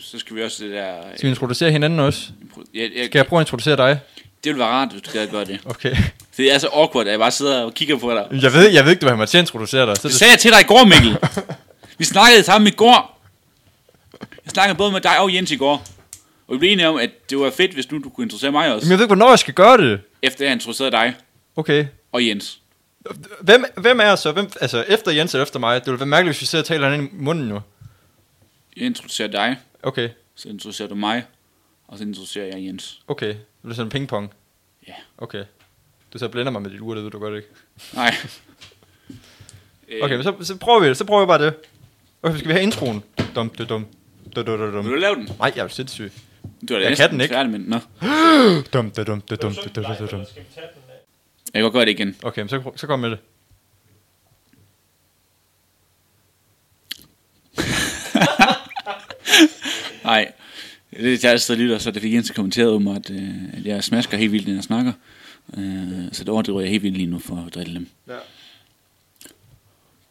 [0.00, 0.94] Så skal vi også det der...
[1.16, 2.20] Skal vi introducere hinanden også?
[2.74, 3.98] Jeg, jeg, Skal jeg prøve at introducere dig?
[4.44, 5.60] det ville være rart, hvis du gad gøre det.
[5.64, 5.96] Okay.
[6.36, 8.42] Det er så awkward, at jeg bare sidder og kigger på dig.
[8.42, 9.96] Jeg ved, jeg ved ikke, du har mig til at introducere dig.
[9.96, 11.18] Så Det det, sagde jeg til dig i går, Mikkel.
[11.98, 13.20] Vi snakkede sammen i går.
[14.20, 15.84] Jeg snakkede både med dig og Jens i går.
[16.48, 18.74] Og vi blev enige om, at det var fedt, hvis nu du kunne introducere mig
[18.74, 18.88] også.
[18.88, 20.00] jeg ved ikke, hvornår jeg skal gøre det.
[20.22, 21.14] Efter jeg introducerede dig
[21.56, 21.86] Okay.
[22.12, 22.58] og Jens.
[23.40, 24.32] Hvem, hvem er så?
[24.32, 25.80] Hvem, altså, efter Jens eller efter mig?
[25.80, 27.60] Det ville være mærkeligt, hvis vi sidder og taler hinanden i munden nu.
[28.76, 29.56] Jeg introducerer dig.
[29.82, 30.08] Okay.
[30.34, 31.24] Så introducerer du mig.
[31.88, 33.00] Og så introducerer jeg Jens.
[33.08, 33.28] Okay.
[33.28, 34.32] Det bliver sådan en ping-pong.
[34.88, 34.94] Ja.
[35.18, 35.44] Okay.
[36.12, 37.48] Du så blænder mig med dit ur, det ved du godt ikke.
[37.94, 38.14] Nej.
[40.02, 40.96] okay, men så, så prøver vi det.
[40.96, 41.54] Så prøver vi bare det.
[42.22, 43.02] Okay, skal vi have introen?
[43.34, 43.86] Dum, dum, dum.
[44.36, 44.84] Dum, dum, dum.
[44.84, 45.28] Vil du lave den?
[45.38, 46.12] Nej, jeg er sindssyg.
[46.68, 47.34] Du er jeg kan den ikke.
[47.34, 47.78] Færdig, men nå.
[48.72, 50.20] dum, dum, dum, dum, dum, dum, dum, dum.
[50.20, 50.26] Jeg
[51.54, 52.16] kan godt gøre det igen.
[52.22, 53.18] Okay, men så, så kom med det.
[60.06, 60.32] Nej.
[60.90, 63.84] Det er til altid lytter, så det fik Jens kommenteret om, at, øh, at jeg
[63.84, 64.92] smasker helt vildt, når jeg snakker.
[65.58, 67.86] Øh, så det overdriver jeg helt vildt lige nu for at drille dem.
[68.08, 68.22] Ja.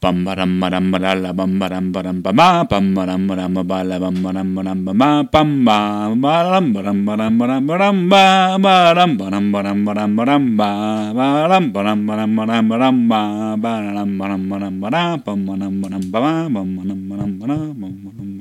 [0.06, 4.80] Bam badam badam badala bam badam badam bama bam badam badam badala bam badam badam
[4.86, 8.24] bama bam badam badam badam badam badam ba
[8.60, 10.72] badam badam badam badam badam ba
[11.18, 13.22] badam badam badam badam badam ba
[13.58, 18.35] badam badam badam badam bam badam badam bama bam badam badam badam bam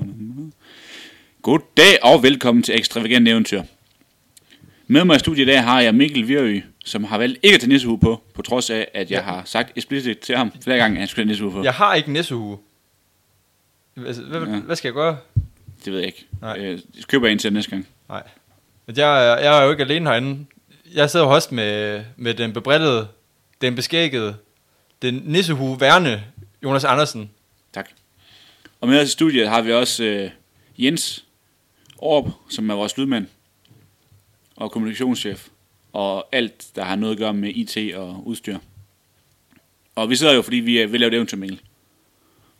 [1.44, 3.62] Goddag og velkommen til Ekstravagant Eventyr.
[4.86, 7.60] Med mig i studiet i dag har jeg Mikkel Virø, som har valgt ikke at
[7.60, 10.96] tage nissehue på, på trods af, at jeg har sagt explicit til ham flere gange,
[10.96, 11.62] at han skulle have nissehue på.
[11.62, 12.58] Jeg har ikke nissehue.
[13.94, 14.38] Hvad, Ja.
[14.38, 14.60] ja.
[14.60, 15.16] hvad skal jeg gøre?
[15.84, 16.26] Det ved jeg ikke.
[16.40, 16.58] Nej.
[16.58, 17.88] Øh, jeg køber en til næste gang.
[18.08, 18.22] Nej.
[18.86, 20.46] Men jeg, er- jeg er jo ikke alene herinde.
[20.94, 23.08] Jeg sidder også med, med den bebrillede,
[23.60, 24.36] den beskækkede,
[25.02, 26.24] den nissehue værne
[26.62, 27.30] Jonas Andersen.
[27.72, 27.88] Tak.
[28.80, 30.30] Og med os i studiet har vi også øh,
[30.78, 31.23] Jens
[31.98, 33.26] Orb, som er vores lydmand
[34.56, 35.48] og kommunikationschef
[35.92, 38.58] og alt, der har noget at gøre med IT og udstyr.
[39.94, 41.60] Og vi sidder jo, fordi vi at lave et eventyr, Mikkel.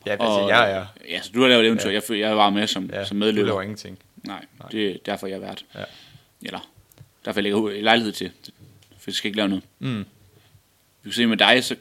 [0.05, 0.85] Ja, Og, altså, jeg er.
[1.09, 1.89] Ja, så du har lavet et eventyr.
[1.89, 1.99] Ja.
[2.09, 3.47] Jeg, jeg var med som, Ja, som du medløber.
[3.47, 3.99] laver ingenting.
[4.23, 4.69] Nej, Nej.
[4.69, 5.65] det er derfor, jeg er vært.
[5.75, 5.83] Ja.
[6.41, 6.69] Eller,
[7.25, 8.31] derfor jeg i lejlighed til.
[8.97, 9.63] For jeg skal ikke lave noget.
[9.79, 9.97] Mm.
[11.03, 11.75] Vi kan se med dig, så,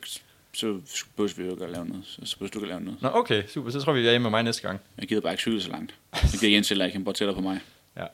[0.55, 0.81] så
[1.17, 2.05] behøver vi jo ikke at lave noget.
[2.07, 3.03] Så, så behøver du ikke at lave noget.
[3.03, 3.71] Nå, okay, super.
[3.71, 4.81] Så tror vi, vi er hjemme med mig næste gang.
[4.99, 5.95] Jeg gider bare ikke cykle så langt.
[6.13, 7.61] Jeg gider Jens heller ikke, han bor tættere på mig.
[7.97, 8.07] Ja.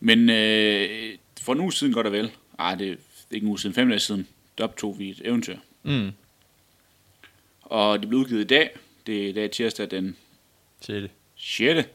[0.00, 2.96] Men øh, for en uge siden godt og vel, ej, det er
[3.30, 4.28] ikke en uge siden, fem dage siden,
[4.58, 5.56] der optog vi et eventyr.
[5.82, 6.10] Mm.
[7.62, 8.70] Og det blev udgivet i dag.
[9.06, 10.16] Det er i dag tirsdag den
[10.80, 11.10] Siger det.
[11.36, 11.88] 6.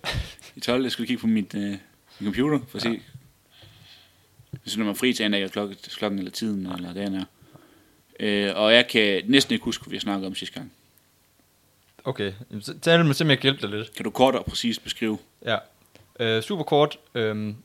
[0.55, 0.83] i 12.
[0.83, 1.77] Jeg skulle kigge på mit, øh, min
[2.33, 2.89] computer for at Ja.
[2.91, 3.01] se.
[4.63, 7.25] Hvis når man er fri til en dag, klokken, klokken eller tiden, eller dagen er.
[8.19, 10.71] Øh, og jeg kan næsten ikke huske, hvad vi snakkede om sidste gang.
[12.03, 12.31] Okay,
[12.61, 13.95] så tag mig simpelthen hjælpe dig lidt.
[13.95, 15.17] Kan du kort og præcist beskrive?
[15.45, 15.57] Ja.
[16.19, 16.99] Øh, super kort.
[17.15, 17.55] Øhm,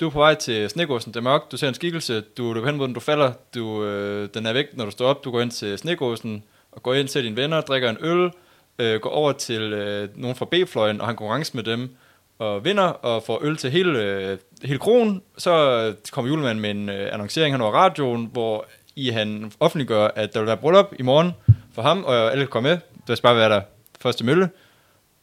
[0.00, 1.12] du er på vej til snegåsen.
[1.12, 1.52] Det er mørkt.
[1.52, 2.20] Du ser en skikkelse.
[2.20, 2.94] Du løber hen mod den.
[2.94, 3.32] Du falder.
[3.54, 5.24] Du, øh, den er væk, når du står op.
[5.24, 8.30] Du går ind til snegåsen og går ind til dine venner, drikker en øl,
[8.78, 11.96] øh, går over til øh, nogen fra B-fløjen og har en konkurrence med dem
[12.38, 15.22] og vinder og får øl til hele, øh, hele kronen.
[15.38, 18.66] Så øh, kommer julemanden med en øh, annoncering hen over radioen, hvor
[18.96, 21.32] i han offentliggør, at der vil være bryllup i morgen
[21.74, 22.78] for ham, og alle kan komme med.
[23.06, 23.60] Der skal bare være der
[24.00, 24.48] første mølle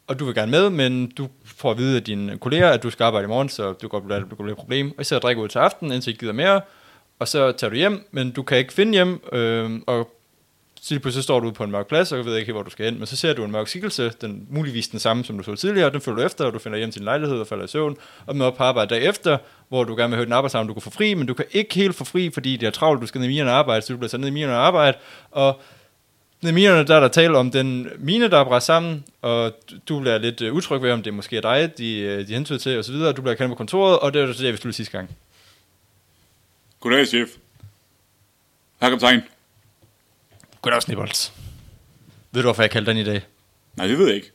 [0.10, 2.90] og du vil gerne med, men du får at vide af dine kolleger, at du
[2.90, 4.92] skal arbejde i morgen, så du kan godt blive, det bliver et problem.
[4.98, 6.62] Og I sidder og drikker ud til aften, indtil I ikke gider mere,
[7.20, 10.10] og så tager du hjem, men du kan ikke finde hjem, øh, og
[10.82, 12.70] så lige pludselig står du ude på en mørk plads, og ved ikke, hvor du
[12.70, 15.44] skal hen, men så ser du en mørk skikkelse, den muligvis den samme, som du
[15.44, 17.66] så tidligere, den følger du efter, og du finder hjem til din lejlighed og falder
[17.66, 19.38] i søvn, og møder op på arbejde derefter,
[19.70, 21.76] hvor du gerne vil høre din arbejdsavn, du kan få fri, men du kan ikke
[21.76, 23.94] helt få fri, fordi det er travlt, du skal ned i minerne og arbejde, så
[23.94, 24.98] du bliver så ned i minerne og arbejde,
[25.32, 25.62] og
[26.42, 29.54] ned i minerne, der er der tale om den mine, der er bræst sammen, og
[29.90, 32.60] du bliver lidt øh, utryg ved, om det måske er dig, de, øh, de hentyder
[32.60, 33.14] til, og så videre.
[33.14, 35.10] Du bliver kendt på kontoret, og det er det, vi sluttede sidste gang.
[36.80, 37.30] Goddag, chef.
[38.82, 39.22] Her kaptajn.
[40.62, 41.34] Goddag, Snibbolds.
[42.32, 43.22] Ved du, hvorfor jeg kaldte den i dag?
[43.78, 44.32] Nej, det ved jeg ikke.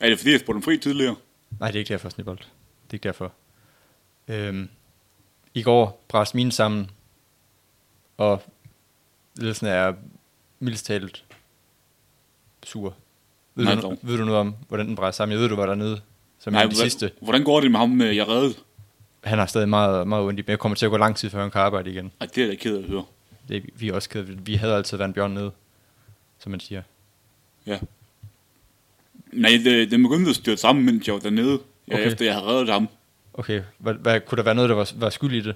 [0.00, 1.16] Er det fordi, jeg spurgte om fri tidligere?
[1.60, 2.38] Nej, det er ikke derfor, Snibbold.
[2.38, 2.46] Det
[2.90, 3.32] er ikke derfor.
[4.28, 4.68] Øhm,
[5.54, 6.90] I går bræst mine sammen,
[8.16, 8.42] og
[9.36, 9.92] ledelsen er
[10.58, 11.24] mildest talt
[12.64, 12.94] sur.
[13.54, 13.98] Ved, Nej, du, dog.
[14.02, 15.32] ved du noget om, hvordan den bræst sammen?
[15.32, 16.00] Jeg ved, du var dernede
[16.38, 17.10] som Nej, en af de hvordan, sidste.
[17.20, 18.54] hvordan går det med ham, øh, jeg reddede?
[19.24, 21.30] Han har stadig meget, meget ondt i, men jeg kommer til at gå lang tid,
[21.30, 22.12] før han kan arbejde igen.
[22.20, 23.04] Ej, det er jeg da ked af at høre.
[23.48, 24.34] Det vi er også ked af.
[24.46, 25.50] Vi havde altid været en bjørn nede,
[26.38, 26.82] som man siger.
[27.66, 27.78] Ja.
[29.32, 31.58] Nej, det, det begyndte at styrte sammen, mens jeg var dernede.
[31.92, 32.06] Okay.
[32.06, 32.88] Efter jeg havde reddet ham.
[33.34, 35.54] Okay, hvad, hvad, kunne der være noget, der var, var skyld i det?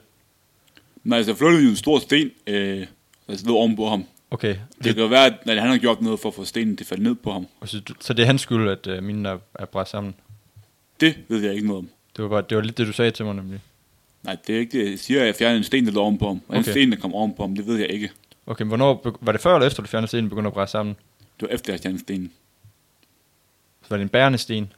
[1.04, 2.86] Nej, så flyttede jo en stor sten, øh,
[3.26, 4.04] der stod ovenpå ham.
[4.30, 6.84] Okay, Det kan jo være, at han har gjort noget for at få stenen til
[6.84, 7.46] at falde ned på ham.
[7.60, 10.14] og så, så det er hans skyld, at øh, mine er, er bræt sammen.
[11.00, 11.88] Det ved jeg ikke noget om.
[12.16, 13.60] Det var, bare, det var lidt det, du sagde til mig nemlig.
[14.22, 14.90] Nej, det er ikke det.
[14.90, 16.40] Jeg siger, at jeg fjerner en sten, der lå ovenpå ham.
[16.48, 16.70] Og en Okay.
[16.70, 18.10] sten, der kom ovenpå ham, det ved jeg ikke.
[18.46, 20.96] Okay, men hvornår, var det før eller efter, du fjernede stenen begyndte at brætte sammen?
[21.40, 22.32] Det var efter, jeg fjernede stenen.
[23.82, 24.72] Så var det en bærende sten?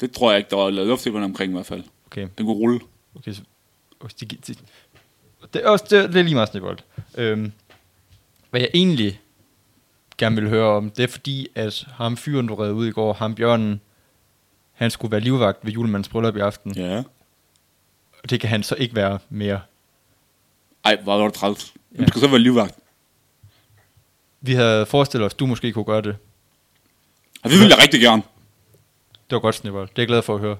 [0.00, 1.82] Det tror jeg ikke, der var lavet luftstipperne omkring i hvert fald.
[2.06, 2.80] Okay, Den kunne rulle.
[3.16, 3.42] okay så,
[4.00, 4.54] okay, de, de,
[5.52, 6.78] det, er også, det, det er lige meget snibbold.
[7.18, 7.52] Øhm,
[8.50, 9.20] hvad jeg egentlig
[10.18, 13.12] gerne vil høre om, det er fordi, at ham fyren, du redde ud i går,
[13.12, 13.80] ham bjørnen,
[14.72, 16.72] han skulle være livvagt ved julemandens bryllup i aften.
[16.76, 17.02] Ja.
[18.22, 19.60] Og det kan han så ikke være mere.
[20.84, 21.74] Ej, hvor var det træls.
[21.96, 22.02] Ja.
[22.02, 22.06] Ja.
[22.06, 22.74] skal så være livvagt.
[24.40, 26.16] Vi havde forestillet os, at du måske kunne gøre det.
[27.42, 28.22] Og det ville jeg rigtig gerne.
[29.12, 29.88] Det var godt, Snibbold.
[29.88, 30.56] Det er jeg glad for at høre.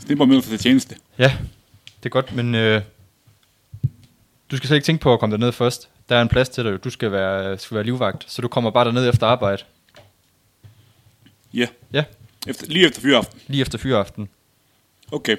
[0.00, 0.96] Snipper med for det tjeneste.
[1.18, 1.36] Ja,
[1.96, 2.82] det er godt, men øh,
[4.50, 5.88] du skal så ikke tænke på at komme derned først.
[6.08, 6.84] Der er en plads til dig.
[6.84, 9.62] Du skal være, skal være livvagt, så du kommer bare derned efter arbejde.
[11.54, 11.66] Ja.
[11.92, 12.04] Ja,
[12.46, 13.40] Efter, lige efter fyraften.
[13.46, 14.28] lige efter fyraften.
[15.12, 15.36] Okay.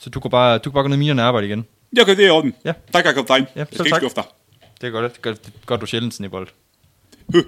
[0.00, 1.66] Så du kan bare, du kan bare gå ned i minerne og arbejde igen.
[1.96, 2.54] Ja, okay, det er i orden.
[2.64, 2.72] Ja.
[2.92, 3.42] Tak, jeg kaptajn.
[3.42, 4.00] Ja, jeg skal ikke tak.
[4.00, 4.24] skuffe dig.
[4.80, 6.48] Det er godt, det gør, det gør du sjældent, Snibbold.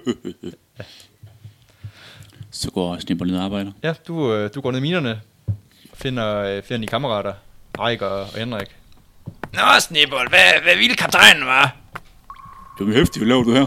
[2.51, 3.71] Så går Snipper ned og arbejder.
[3.83, 5.53] Ja, du, øh, du går ned i minerne og
[5.93, 7.33] finder, øh, finder dine kammerater,
[7.87, 8.67] Eik og, og Henrik.
[9.53, 11.75] Nå, Snibbold, hvad, hvad ville kaptajnen, var?
[12.79, 13.65] Det var hæftigt, hvad laver du her?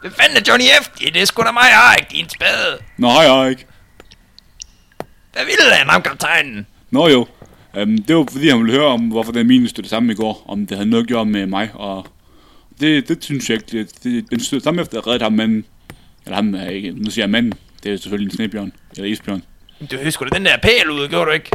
[0.00, 0.88] Hvad fanden er Johnny F?
[0.98, 2.78] Det er sgu da mig, Erik, din spade.
[2.98, 3.66] Hej, ikke.
[5.32, 6.66] Hvad ville han ham, kaptajnen?
[6.90, 7.26] Nå jo.
[7.80, 10.14] Um, det var fordi, han ville høre om, hvorfor den mine stod det samme i
[10.14, 10.44] går.
[10.48, 11.70] Om det havde noget at gøre med mig.
[11.74, 12.06] Og
[12.80, 13.78] det, det synes jeg ikke.
[13.78, 15.64] Det, det, den stod sammen efter, at jeg reddede ham manden.
[16.24, 16.90] Eller ham er ikke.
[16.90, 17.52] Nu siger jeg manden.
[17.82, 18.72] Det er selvfølgelig en snebjørn.
[18.96, 19.42] Eller isbjørn.
[19.90, 21.50] Du sgu da den der pæl ud, gjorde du ikke?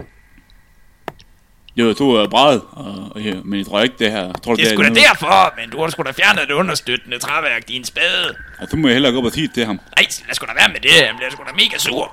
[1.75, 2.61] Jeg tog uh, brædet.
[2.71, 4.33] Og, og, ja, men jeg tror ikke, det her...
[4.33, 7.67] Tror, Det er sgu da derfor, men du har sgu da fjernet det understøttende træværk,
[7.67, 8.35] din spade.
[8.59, 9.75] Og så må jeg hellere gå op og sige det til ham.
[9.75, 12.11] Nej, lad sgu da være med det, han bliver sgu da mega sur.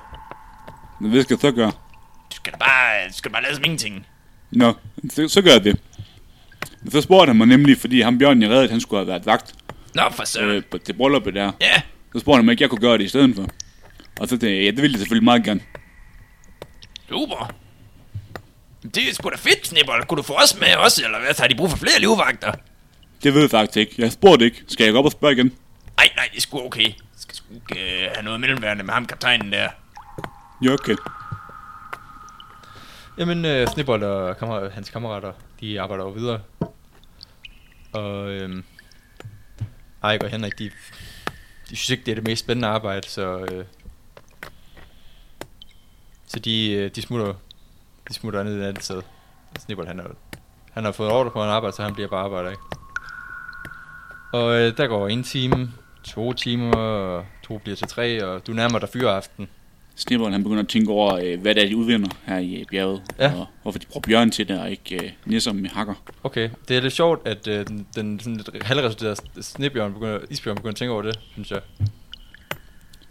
[0.99, 1.71] Men hvad skal jeg så gøre?
[2.45, 4.05] Du skal da bare, du skal da bare lade som ingenting.
[4.51, 4.73] Nå,
[5.09, 5.79] så, så gør jeg det.
[6.81, 9.25] Men så spurgte han mig nemlig, fordi ham Bjørn, jeg reddede, han skulle have været
[9.25, 9.53] vagt
[9.95, 10.41] Nå, for så.
[10.41, 11.51] øh, på, til brylluppet der.
[11.61, 11.81] Ja,
[12.13, 13.41] Så spurgte han mig, ikke jeg kunne gøre det i stedet for.
[14.19, 15.59] Og så tænkte jeg, ja, det ville jeg selvfølgelig meget gerne.
[17.09, 17.51] super.
[18.95, 20.05] Det er sgu da fedt, Snibbold.
[20.07, 21.39] Kunne du få os med også, eller hvad?
[21.39, 22.51] Har de brug for flere livvagter?
[23.23, 23.93] Det ved jeg faktisk ikke.
[23.97, 24.63] Jeg spurgte ikke.
[24.67, 25.45] Skal jeg gå op og spørge igen?
[25.97, 26.83] Nej, nej, det er sgu okay.
[26.85, 29.69] Jeg skal sgu ikke øh, have noget mellemværende med ham, kaptajnen der.
[30.63, 30.95] Ja, okay.
[33.17, 36.41] Jamen, øh, Snibbold og kammer- hans kammerater, de arbejder jo videre.
[37.93, 38.63] Og øh,
[40.11, 40.71] Eik og Henrik, de,
[41.69, 43.65] de synes ikke, det er det mest spændende arbejde, så, øh,
[46.27, 47.33] så de, øh, de smutter
[48.09, 49.01] de smutter ned i et andet sted.
[49.59, 50.07] Snibbold, han, er,
[50.71, 52.61] han har fået ordre på at arbejde, så han bliver bare arbejder, ikke?
[54.33, 55.71] Og øh, der går en time,
[56.03, 59.49] to timer, og to bliver til tre, og du nærmer dig fyreaften.
[59.95, 62.65] Snipperen, han begynder at tænke over, øh, hvad det er, de udvinder her i øh,
[62.65, 63.01] bjerget.
[63.19, 63.33] Ja.
[63.33, 65.93] Og hvorfor de bruger bjørn til det, og ikke øh, nisser med hakker.
[66.23, 70.55] Okay, det er lidt sjovt, at øh, den, den sådan lidt halvresulterede snebjørn begynder, isbjørn
[70.55, 71.61] begynder at tænke over det, synes jeg.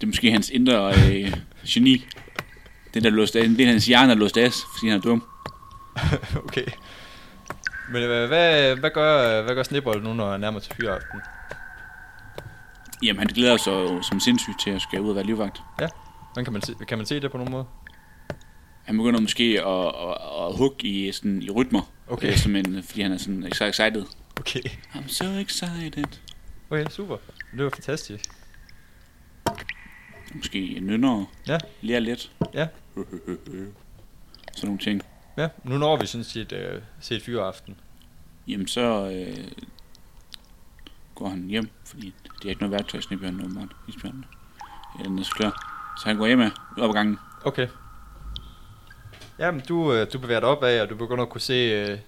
[0.01, 1.33] Det er måske hans indre øh,
[1.69, 2.05] geni.
[2.95, 5.03] Det der låst af, det er hans hjerne, der er låst af, fordi han er
[5.03, 5.25] dum.
[6.47, 6.67] okay.
[7.93, 11.21] Men øh, hvad, hvad, gør, hvad gør Snebold nu, når han nærmer til fyreaften?
[13.03, 15.63] Jamen, han glæder sig jo som sindssygt til at skal ud og være livvagt.
[16.33, 17.65] Hvordan kan man, se, kan man se det på nogen måde?
[18.85, 21.93] Han begynder måske at, at, at hugge i, sådan, i rytmer.
[22.09, 22.29] Okay.
[22.29, 24.05] Øh, som en, fordi han er sådan så excited.
[24.41, 24.61] Okay.
[24.95, 26.05] I'm so excited.
[26.71, 27.17] Okay, super.
[27.57, 28.25] Det var fantastisk.
[30.35, 32.33] Måske nynner Ja, lærer lidt.
[32.55, 32.69] ja.
[34.55, 35.03] Sådan nogle ting.
[35.37, 37.77] Ja, nu når vi sådan set øh, set fyreaften.
[38.49, 39.51] Jamen, så øh,
[41.15, 43.77] går han hjem, fordi det er ikke noget værktøj, snibjørnen åbenbart.
[43.89, 44.25] Isbjørnen.
[44.99, 45.72] Ja, den er så klar.
[45.99, 46.41] Så han går hjem
[46.79, 47.19] op ad gangen.
[47.45, 47.69] Okay.
[49.39, 51.99] Jamen, du, øh, du bevæger dig op af, og du begynder at kunne se, øh,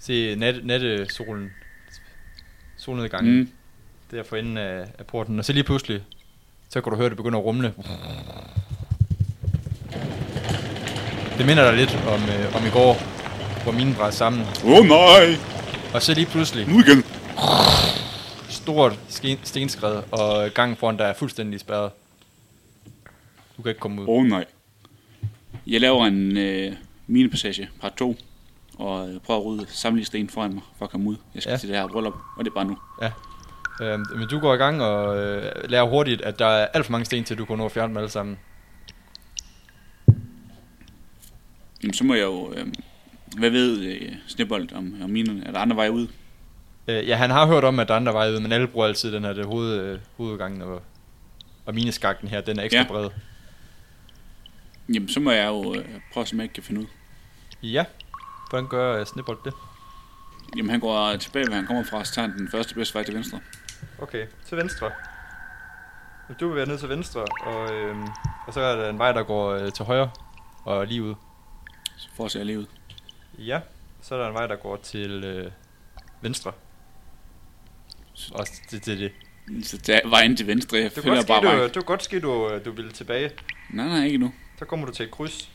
[0.00, 1.50] se nat, nattesolen,
[2.76, 3.38] solnedgangen.
[3.38, 3.48] Mm.
[4.10, 5.38] Der for enden af, af porten.
[5.38, 6.02] Og så lige pludselig,
[6.68, 7.74] så kan du høre, det begynder at rumle.
[11.38, 12.94] Det minder dig lidt om, øh, om i går,
[13.62, 14.42] hvor mine brændte sammen.
[14.64, 15.36] Åh oh, nej!
[15.94, 17.04] Og så lige pludselig, Nu igen!
[18.66, 21.90] Stort sten, stenskred, og gangen foran dig er fuldstændig spærret.
[23.56, 24.08] Du kan ikke komme ud.
[24.08, 24.44] Åh oh, nej.
[25.66, 26.72] Jeg laver en øh,
[27.06, 28.16] minepassage, part 2,
[28.78, 31.16] og øh, prøver at rydde samtlige sten foran mig, for at komme ud.
[31.34, 31.54] Jeg skal Ja.
[31.54, 31.58] ja.
[31.58, 32.78] til det her bryllup, og det er bare nu.
[33.80, 36.92] Øh, men du går i gang og øh, lærer hurtigt, at der er alt for
[36.92, 38.38] mange sten til, at du kan nå at fjerne dem alle sammen.
[41.82, 42.66] Jamen, så må jeg jo øh,
[43.38, 45.42] Hvad ved øh, Snebold om, om minerne?
[45.46, 46.06] Er der andre veje ud?
[46.88, 48.86] Øh, ja, han har hørt om, at der er andre veje ud, men alle bruger
[48.86, 50.82] altid den her det hoved, øh, hovedgangen, og,
[51.66, 52.86] og mineskakten her, den er ekstra Ja.
[52.88, 53.10] bred.
[54.94, 56.86] Jamen, så må jeg jo øh, prøve at se, om jeg ikke kan finde ud.
[57.62, 57.84] Ja,
[58.50, 59.52] hvordan gør uh, Snibbold det?
[60.56, 63.14] Jamen, han går tilbage, hvor han kommer fra, så tager den første bedste vej til
[63.14, 63.40] venstre.
[63.98, 64.90] Okay, til venstre.
[66.40, 68.02] Du vil være ned til venstre, og, øhm,
[68.46, 70.10] og så er der en vej, der går øh, til højre
[70.64, 71.14] og lige ud.
[71.96, 72.66] Så fortsætter jeg lige ud.
[73.38, 73.60] Ja,
[74.02, 75.50] så er der en vej, der går til øh,
[76.20, 76.52] venstre.
[78.32, 79.12] Og det, det, det.
[79.66, 82.04] Så der er vejen til venstre, jeg Det godt bare ske, du, det kan godt
[82.04, 83.30] ske, du, øh, du vil tilbage.
[83.70, 84.32] Nej, nej, ikke nu.
[84.58, 85.50] Så kommer du til et kryds.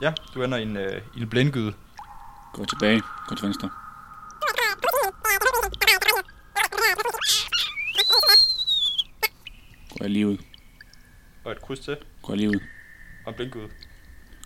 [0.00, 1.74] Ja, du ender i en, øh, i en blindgyde.
[2.52, 3.70] Gå tilbage, gå til venstre.
[9.90, 10.38] Går jeg lige ud,
[11.44, 11.96] Og et kryds til.
[12.22, 12.60] går jeg lige ud,
[13.26, 13.68] Og en blindgyde.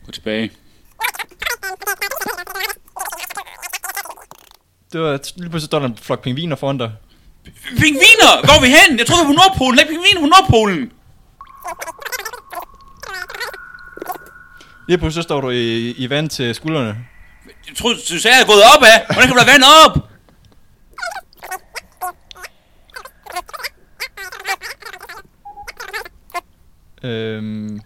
[0.06, 0.52] gå tilbage.
[4.92, 6.92] Det var lige pludselig står der en flok pingviner foran dig.
[7.68, 8.32] Pingviner!
[8.46, 8.98] Går vi hen?
[8.98, 9.76] Jeg troede, vi var på Nordpolen.
[9.76, 10.92] Læg pingviner på Nordpolen!
[14.88, 16.96] Lige pludselig så står du i, i vand til skuldrene.
[17.68, 19.06] Jeg troede, du sagde, at jeg er gået op af.
[19.14, 20.07] Hvordan kan der vand op?
[27.02, 27.80] Øhm,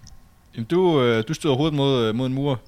[0.55, 2.61] jamen du, øh, du støder hovedet mod, øh, mod en mur.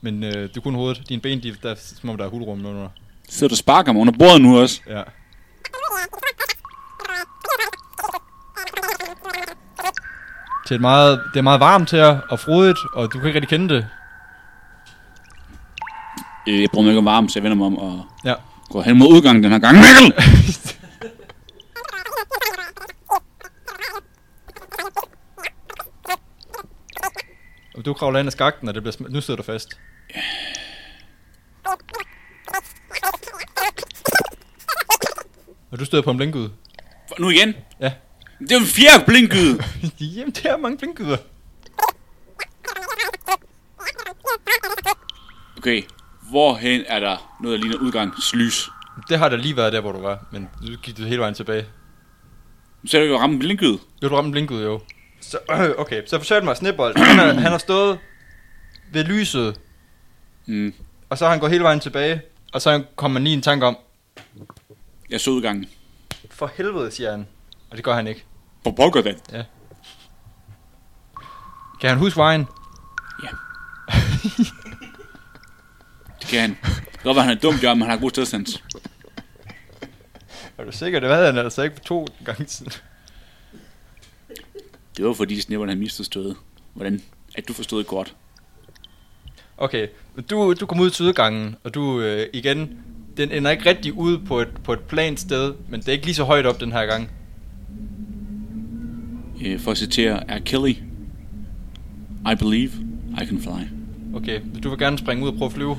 [0.00, 1.08] Men øh, det er kun hovedet.
[1.08, 2.88] Dine ben, de, der er som om der er hulrum under.
[3.28, 4.80] Sidder du sparker mig under bordet nu også?
[4.88, 5.02] Ja.
[10.64, 13.40] Det er, et meget, det er meget varmt her, og frodigt, og du kan ikke
[13.40, 13.86] rigtig kende det.
[16.48, 18.34] Øh, Jeg bruger mig ikke om varme, så jeg vender mig om og Ja.
[18.70, 19.76] går hen mod udgangen den her gang.
[19.76, 20.14] Mikkel!
[27.84, 29.78] du kravler ind ad skakten, og det bliver sm- nu sidder du fast.
[35.70, 36.50] Og du støder på en blinkud.
[37.18, 37.54] Nu igen?
[37.80, 37.92] Ja.
[38.40, 39.64] Det er en fjerde blinkgyde.
[40.16, 41.16] Jamen, det er mange blinkyder.
[45.58, 45.82] Okay,
[46.30, 48.68] hvorhen er der noget, der ligner udgangslys?
[49.08, 51.34] Det har der lige været der, hvor du var, men nu gik du hele vejen
[51.34, 51.66] tilbage.
[52.86, 53.78] Så er det jo ramme blinkgyde.
[54.02, 54.80] Jo, du ramte blinkud, jo.
[55.22, 57.98] Så, øh, okay, så fortæl mig, Snibbold, han, er, han har stået
[58.92, 59.60] ved lyset,
[60.46, 60.74] Mm.
[61.10, 63.66] og så har han gået hele vejen tilbage, og så kommer man lige en tanke
[63.66, 63.76] om,
[65.10, 65.66] Jeg så udgangen.
[66.30, 67.26] for helvede, siger han.
[67.70, 68.24] Og det gør han ikke.
[68.62, 69.16] Hvor pokker det?
[71.80, 72.46] Kan han huske vejen?
[76.20, 76.56] Det kan han.
[76.92, 78.62] Det kan han er dum job, men han har god stedsans.
[80.58, 81.00] Er du sikker?
[81.00, 82.72] Det havde han altså ikke for to gange siden.
[84.96, 86.36] Det var fordi snæverne havde misforstået.
[86.74, 87.02] Hvordan?
[87.34, 88.16] At du forstod det godt.
[89.56, 89.88] Okay,
[90.30, 92.78] du, du kommer ud til udgangen, og du øh, igen,
[93.16, 96.04] den ender ikke rigtig ud på et, på et plant sted, men det er ikke
[96.04, 97.10] lige så højt op den her gang.
[99.44, 100.38] Øh, for at citere R.
[100.38, 100.74] Kelly.
[102.32, 102.70] I believe
[103.22, 103.66] I can fly.
[104.14, 105.76] Okay, du vil gerne springe ud og prøve at flyve.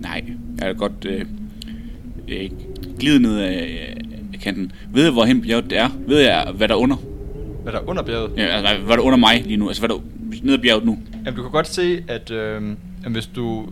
[0.00, 0.24] Nej,
[0.60, 1.26] jeg er godt øh,
[2.28, 2.50] øh,
[2.98, 3.96] glide ned af,
[4.32, 4.72] af kanten.
[4.92, 5.88] Ved jeg, hvorhen bjerget er?
[6.06, 6.96] Ved jeg, hvad der er under?
[7.62, 8.32] Hvad der er under bjerget.
[8.36, 9.66] Ja, altså, hvad der er under mig lige nu?
[9.68, 10.00] Altså, hvad der er
[10.42, 10.98] ned ad bjerget nu?
[11.14, 12.76] Jamen, du kan godt se, at, øh,
[13.10, 13.66] hvis du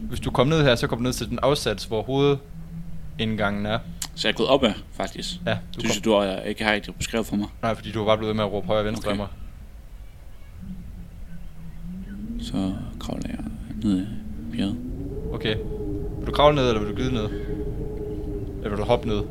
[0.00, 3.78] hvis du kommer ned her, så kommer du ned til den afsats, hvor hovedindgangen er.
[4.14, 5.28] Så jeg er gået op af, faktisk.
[5.46, 7.48] Ja, Du synes kom, du har ikke har rigtig beskrevet for mig.
[7.62, 9.16] nej, fordi du var bare blevet ved med at råbe højre venstre Okay.
[9.16, 9.26] mig.
[12.40, 13.38] Så kravler jeg
[13.82, 14.06] ned ad
[14.52, 14.76] bjerget.
[15.32, 15.56] Okay.
[16.18, 17.28] Vil du kravle ned, eller vil du glide ned?
[18.58, 19.22] Eller vil du hoppe ned?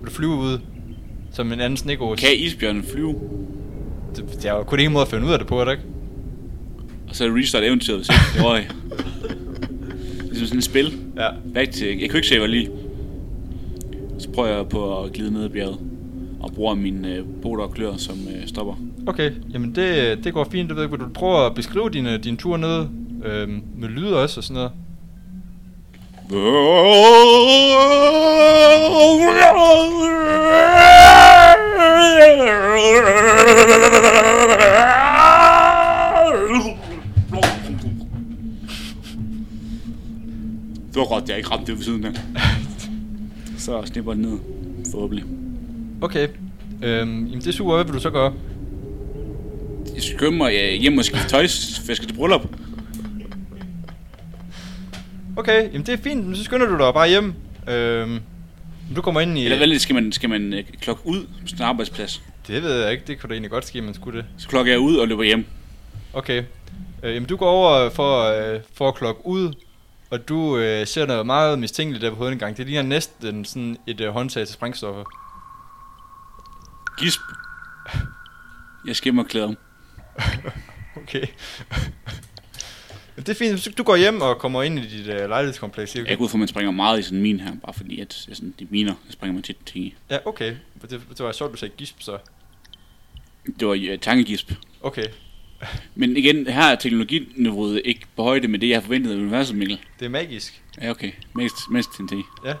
[0.00, 0.58] vil du flyve ud?
[1.32, 2.20] Som en anden snegås?
[2.20, 3.14] Kan isbjørnen flyve?
[4.16, 5.72] Det, det er jo kun en måde at finde ud af det på, er det
[5.72, 5.84] ikke?
[7.08, 8.64] Og så er det restart eventyret, hvis ikke det røg.
[10.28, 10.98] Ligesom sådan et spil.
[11.16, 11.28] Ja.
[11.54, 12.70] Back til, jeg quicksaver lige.
[14.18, 15.78] Så prøver jeg på at glide ned ad bjerget.
[16.40, 18.74] Og bruger min øh, boter og klør som øh, stopper.
[19.06, 20.68] Okay, jamen det, det går fint.
[20.68, 22.86] Det ved jeg ikke, du prøve at beskrive din, din tur ned
[23.24, 24.70] øhm, med lyd også og sådan noget?
[40.88, 42.12] Det var godt, jeg ikke ramte det ved siden af.
[43.58, 44.38] Så snipper den ned,
[44.90, 45.24] forhåbentlig.
[46.02, 46.28] Okay,
[46.82, 47.74] øhm, jamen det er super.
[47.74, 48.32] Hvad vil du så gøre?
[49.94, 51.46] Jeg mig øh, hjem og skifte tøj,
[51.76, 52.46] for jeg skal til bryllup.
[55.36, 56.26] Okay, jamen det er fint.
[56.26, 57.34] Men så skynder du dig bare hjem.
[57.68, 58.18] Øhm,
[58.96, 59.44] Du kommer ind i...
[59.44, 62.22] Eller vel, skal man, skal man øh, klokke ud på sin arbejdsplads?
[62.46, 64.26] Det ved jeg ikke, det kunne da egentlig godt ske, man skulle det.
[64.38, 65.46] Så klokker jeg ud og løber hjem.
[66.12, 66.44] Okay.
[67.02, 69.52] Øh, jamen, du går over for, øh, for at klokke ud,
[70.10, 72.56] og du øh, ser noget meget mistænkeligt der på hovedet en gang.
[72.56, 75.04] Det ligner næsten sådan et øh, håndtag til sprængstoffer.
[76.98, 77.20] Gisp.
[78.86, 79.56] Jeg skal hjem og klæde om.
[81.02, 81.26] Okay.
[83.20, 85.94] Det er fint, hvis du går hjem og kommer ind i dit øh, lejlighedskompleks.
[85.94, 86.16] Jeg Okay?
[86.16, 88.24] går ud for, at man springer meget i sådan en min her, bare fordi at
[88.28, 89.94] jeg sådan, de miner, der springer man tit ting i.
[90.10, 90.56] Ja, okay.
[90.82, 92.18] Det, det var sjovt, du sagde gisp, så.
[93.60, 94.52] Det var uh, tankegisp.
[94.82, 95.04] Okay.
[95.94, 99.56] Men igen, her er teknologiniveauet ikke på højde med det, jeg har forventet af universet,
[99.56, 99.80] Mikkel.
[99.98, 100.62] Det er magisk.
[100.82, 101.12] Ja, okay.
[101.34, 102.12] Mest, mest TNT.
[102.44, 102.54] Ja.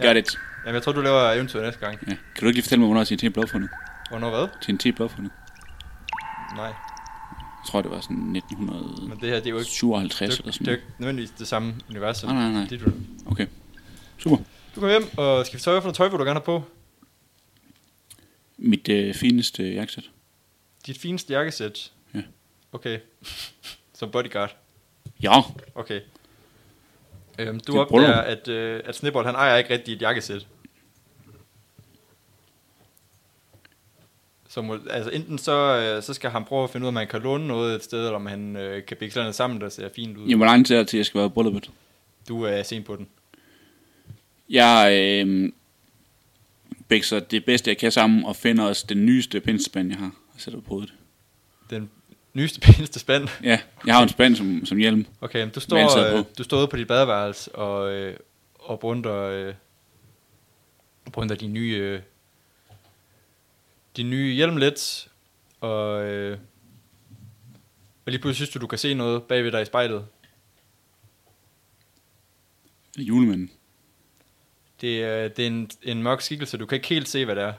[0.00, 0.14] Gør Ja.
[0.14, 0.38] det.
[0.64, 1.98] Jamen, jeg tror, du laver eventyr næste gang.
[2.02, 2.06] Ja.
[2.06, 3.70] Kan du ikke lige fortælle mig, hvornår TNT blev opfundet?
[4.10, 4.48] Hvornår hvad?
[4.62, 5.32] TNT blev opfundet.
[6.56, 6.72] Nej.
[7.60, 10.46] Jeg tror, det var sådan 1957 Men det her, det er jo ikke, det eller
[10.46, 12.24] er, sådan det er jo ikke nødvendigvis det samme univers.
[12.24, 12.66] Nej, nej, nej.
[12.70, 12.94] dit, vel?
[13.26, 13.46] Okay.
[14.18, 14.36] Super.
[14.74, 16.62] Du kommer hjem, og skal vi tøj for noget tøj, vil du gerne have på?
[18.58, 20.04] Mit øh, fineste jakkesæt.
[20.86, 21.92] Dit fineste jakkesæt?
[22.14, 22.22] Ja.
[22.72, 22.98] Okay.
[23.98, 24.56] Som bodyguard?
[25.22, 25.40] Ja.
[25.74, 26.00] Okay.
[27.38, 30.46] Øhm, du Det er opdager, at, øh, at Snibbold, han ejer ikke rigtig et jakkesæt.
[34.50, 36.94] Så må, altså enten så, øh, så skal han prøve at finde ud af, om
[36.94, 39.68] man kan låne noget et sted, eller om han øh, kan bække noget sammen, der
[39.68, 40.22] ser fint ud.
[40.22, 41.70] Jamen, hvor lang tid er det til, jeg skal være på brylluppet?
[42.28, 43.08] Du er sent på den.
[44.48, 45.52] Jeg øh,
[46.88, 50.40] bækser det bedste, jeg kan sammen, og finder også den nyeste pinsespand, jeg har, og
[50.40, 50.94] sætter på hovedet.
[51.70, 51.90] Den
[52.34, 53.28] nyeste, pæneste spand.
[53.42, 55.06] Ja, jeg har en spand som, som hjelm.
[55.20, 56.30] Okay, men du står, øh, på?
[56.38, 58.16] du står ude på dit badeværelse og, øh,
[58.58, 59.54] og brunder, øh,
[61.12, 62.00] brunder de nye, øh,
[63.96, 65.08] de nye hjelm lidt,
[65.60, 66.38] og, øh,
[68.06, 70.06] og lige pludselig synes du, du kan se noget bagved dig i spejlet.
[72.98, 73.50] Julemanden.
[74.80, 77.44] Det, er- det er en, en mørk skikkelse, du kan ikke helt se, hvad det
[77.44, 77.52] er.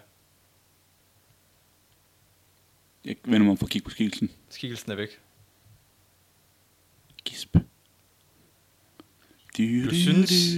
[3.06, 4.32] Jeg vender mig for at kigge på skikkelsen.
[4.50, 5.20] Skikkelsen er væk.
[7.26, 7.54] Gisp.
[9.58, 10.54] Du, Du synes-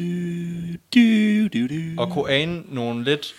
[0.95, 2.01] Du, du, du.
[2.01, 3.35] Og kunne ane nogle lidt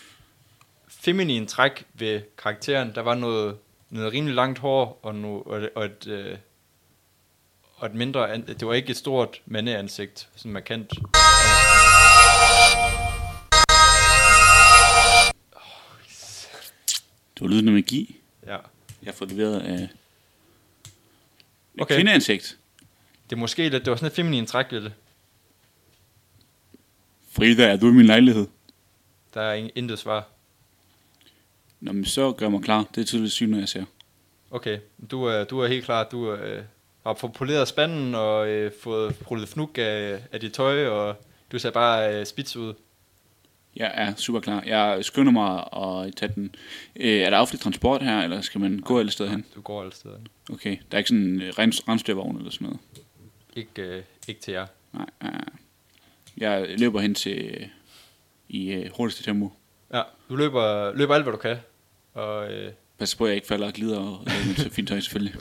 [1.05, 2.95] feminine træk ved karakteren.
[2.95, 3.57] Der var noget,
[3.91, 6.39] noget rimelig langt hår, og, no, og, et- og, et, øh,
[7.77, 8.33] og et mindre...
[8.33, 10.91] an- Det var ikke et stort mandeansigt, som man kendt.
[17.35, 18.21] Det var lyden af magi.
[18.47, 18.53] Ja.
[18.53, 18.61] Jeg
[19.05, 19.89] har fået leveret af et
[21.81, 21.95] Okay.
[21.95, 22.59] kvindeansigt.
[23.31, 23.85] Det er måske lidt...
[23.85, 24.93] Det var sådan et feminine træk ved det.
[27.33, 28.47] Frida, er du i min lejlighed?
[29.35, 30.29] Der er intet svar.
[31.85, 32.87] Nå, men så gør mig klar.
[32.95, 33.85] Det er tydeligt syn, når jeg ser.
[34.51, 34.79] Okay,
[35.11, 36.05] du er, du er helt klar.
[36.05, 36.63] Du øh,
[37.07, 41.17] har fået poleret spanden og øh, fået rullet fnug af, af dit tøj, og
[41.53, 42.75] du ser bare øh, spids ud.
[43.77, 44.63] Jeg er super klar.
[44.67, 46.55] Jeg skynder mig at tage den.
[46.97, 49.45] Øh, er der offentlig transport her, eller skal man gå alle steder hen?
[49.55, 50.19] Du går alle steder.
[50.53, 52.81] Okay, der er ikke sådan en øh, rens- rensdyrvogn eller sådan noget?
[53.57, 54.67] Ikke, øh, ikke til jer.
[54.93, 55.45] Nej, nej, nej.
[56.37, 57.67] Jeg løber hen til øh,
[58.49, 59.53] i øh, hurtigste tempo.
[59.93, 61.57] Ja, du løber, løber alt, hvad du kan.
[62.15, 65.35] Og øh, Pas på, at jeg ikke falder og glider og mit fint tøj selvfølgelig.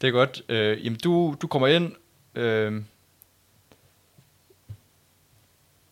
[0.00, 0.42] det er godt.
[0.48, 1.92] Øh, jamen, du, du kommer ind
[2.34, 2.82] øh,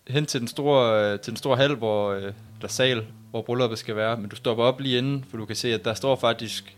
[0.09, 3.79] hen til den store, øh, til den store hal, hvor øh, der sal, hvor brylluppet
[3.79, 4.17] skal være.
[4.17, 6.77] Men du stopper op lige inden, for du kan se, at der står faktisk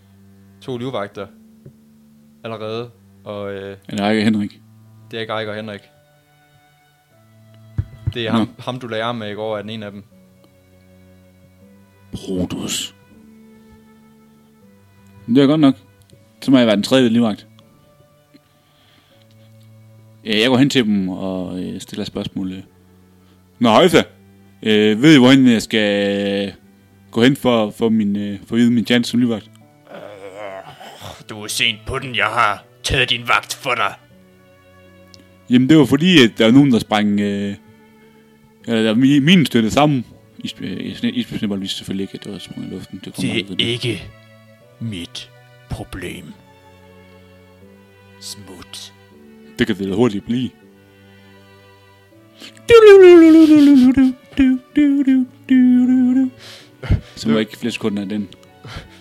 [0.60, 1.26] to livvagter
[2.44, 2.90] allerede.
[3.24, 4.60] Og øh, Er det ikke Henrik?
[5.10, 5.82] det er ikke og Henrik.
[8.14, 10.04] Det er ham, ham, du lagde arm med i går, er den ene af dem.
[12.12, 12.94] Brutus.
[15.26, 15.74] Det er godt nok.
[16.40, 17.46] Så må jeg være den tredje livvagt.
[20.24, 22.52] Ja, jeg går hen til dem og øh, stiller spørgsmål.
[22.52, 22.58] øh.
[23.58, 24.02] Nå, Højsa.
[24.62, 26.52] Øh, ved I, hvorhen jeg skal øh,
[27.10, 29.50] gå hen for, for, min, øh, for at vide min chance som livvagt?
[31.30, 33.94] Du er sent på den, jeg har taget din vagt for dig.
[35.50, 37.20] Jamen, det var fordi, at der var nogen, der sprang...
[37.20, 37.54] Øh,
[38.66, 40.04] eller der var mi- min støtte sammen.
[40.42, 43.00] Isbjørnsnibbold vidste selvfølgelig ikke, at det var sprunget i luften.
[43.04, 44.02] Det, Det er ikke
[44.80, 45.30] mit
[45.70, 46.24] problem.
[48.20, 48.92] Smut.
[49.58, 50.50] det kan det da hurtigt blive.
[57.16, 58.28] Så jeg ikke flere sekunder af den.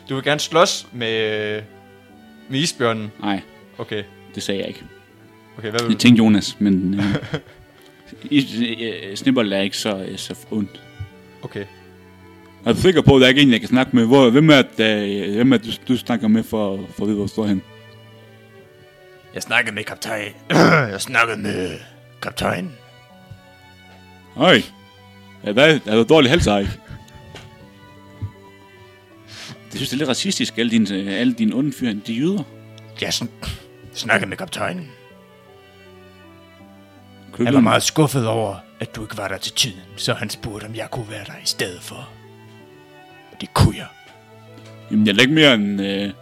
[0.10, 1.62] Du vil gerne slås med,
[2.49, 3.12] med isbjørnen.
[3.19, 3.41] Nej,
[3.77, 4.04] Okay,
[4.36, 4.84] det sagde jeg ikke.
[5.58, 5.97] okay, hvad vil Jeg du?
[5.99, 6.93] tænkte Jonas, men...
[6.99, 7.15] Øh,
[8.32, 10.82] is- øh, Snibbold er ikke så, øh, så ondt.
[11.43, 11.65] Okay,
[12.65, 14.06] Er du sikker på, at der er ikke en, jeg kan snakke med?
[14.06, 17.08] Hvor, hvem er det, øh, hvem er det, du, du snakker med for, for at
[17.08, 17.62] vide, hvor du står hen?
[19.34, 20.32] Jeg snakkede med kaptajn.
[20.91, 21.77] jeg snakkede med
[22.21, 22.71] kaptajn.
[24.38, 24.62] Øj.
[25.45, 25.80] Ja, hvad?
[25.86, 26.71] Er du dårlig helse, ikke?
[29.71, 32.43] Det synes, det er lidt racistisk, alle dine, alle dine onde fyre, de er jyder.
[33.01, 33.49] Jeg sn-
[33.93, 34.91] snakkede med kaptajnen.
[37.38, 40.65] Han var meget skuffet over, at du ikke var der til tiden, så han spurgte,
[40.65, 42.10] om jeg kunne være der i stedet for.
[43.32, 43.88] Og det kunne jeg.
[44.91, 45.82] Jamen, jeg er ikke mere end...
[45.82, 46.13] Øh...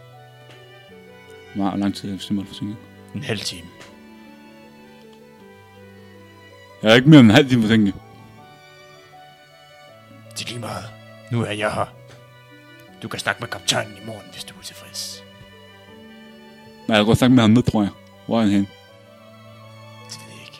[1.55, 2.77] Hvor lang tid er jeg simpelthen forsinket?
[3.15, 3.67] En halv time.
[6.83, 7.93] Jeg er ikke mere end en halv time forsinket.
[10.37, 10.85] Det er lige meget.
[11.31, 11.85] Nu er jeg her.
[13.03, 15.23] Du kan snakke med kaptajnen i morgen, hvis du er tilfreds.
[16.87, 17.91] Nej, jeg har godt snakket med ham nu, tror jeg.
[18.25, 18.67] Hvor er han henne?
[20.09, 20.59] Det ved jeg ikke.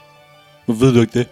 [0.65, 1.27] Hvor ved du ikke det?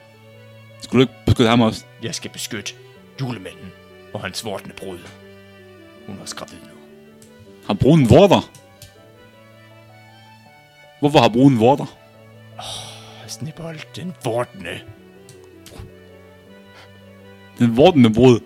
[0.87, 1.85] Skulle du ikke beskytte ham også?
[2.03, 2.73] Jeg skal beskytte
[3.21, 3.71] julemanden
[4.13, 4.97] og hans vortende brud.
[6.07, 6.77] Hun er også gravid nu.
[7.67, 8.49] Har bruden vorter?
[10.99, 11.97] Hvorfor har bruden vorter?
[13.27, 14.79] Snibbold, den vortende.
[17.59, 18.39] Den vortende brud.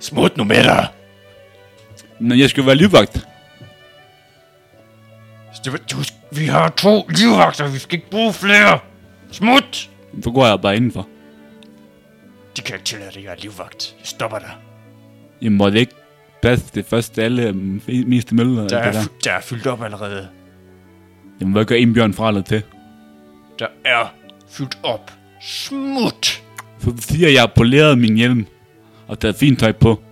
[0.00, 0.88] Smut nu med dig!
[2.18, 3.28] Men jeg skal jo være livvagt.
[5.64, 5.96] Du,
[6.32, 8.78] vi har to livvagter, vi skal ikke bruge flere.
[9.32, 9.90] Smut!
[10.22, 11.08] Så går jeg bare indenfor.
[12.56, 13.96] De kan ikke tillade dig, at jeg er livvagt.
[13.98, 14.54] Jeg stopper dig.
[15.42, 15.94] Jamen, må det ikke
[16.42, 18.68] passe det første alle um, meste møller?
[18.68, 19.02] Der er, der?
[19.24, 20.28] der er fyldt op allerede.
[21.40, 22.62] Jamen, hvad gør en bjørn fra til?
[23.58, 24.14] Der er
[24.48, 25.12] fyldt op.
[25.40, 26.42] Smut!
[26.78, 28.46] Så siger, at jeg har poleret min hjelm
[29.06, 30.02] og taget fint tøj på,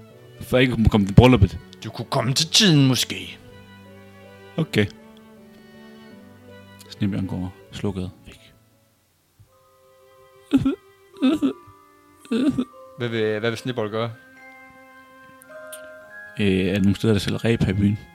[0.41, 1.59] for jeg ikke må komme til brylluppet.
[1.85, 3.39] Du kunne komme til tiden måske.
[4.57, 4.87] Okay.
[6.91, 8.53] Snibjørn går slukket væk.
[12.99, 14.11] Hvad vil, hvad vil Snibbold gøre?
[16.41, 17.99] Øh, er der nogle steder, der sælger ræb her i byen?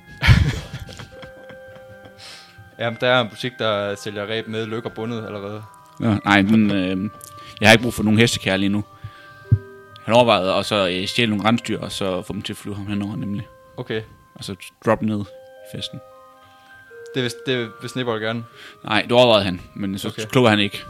[2.80, 5.64] Jamen, der er en butik, der sælger ræb med lykker bundet allerede.
[6.00, 7.10] Nå, nej, men øh,
[7.62, 8.84] jeg har ikke brug for nogen hestekær lige nu.
[10.06, 12.76] Han overvejede at så øh, stjæle nogle rensdyr, og så få dem til at flyve
[12.76, 13.48] ham henover, nemlig.
[13.78, 14.02] Okay,
[14.36, 16.00] Og så droppe ned i festen.
[17.16, 18.44] det vil, det vil Snibbold gerne.
[18.84, 20.22] Nej, det overvejede han, men så Okay.
[20.22, 20.30] okay.
[20.32, 20.84] klog han ikke.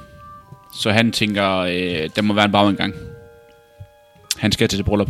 [0.76, 2.94] Så han tænker, øh, der må være en bagindgang.
[4.38, 5.10] Han skal til det bryllup.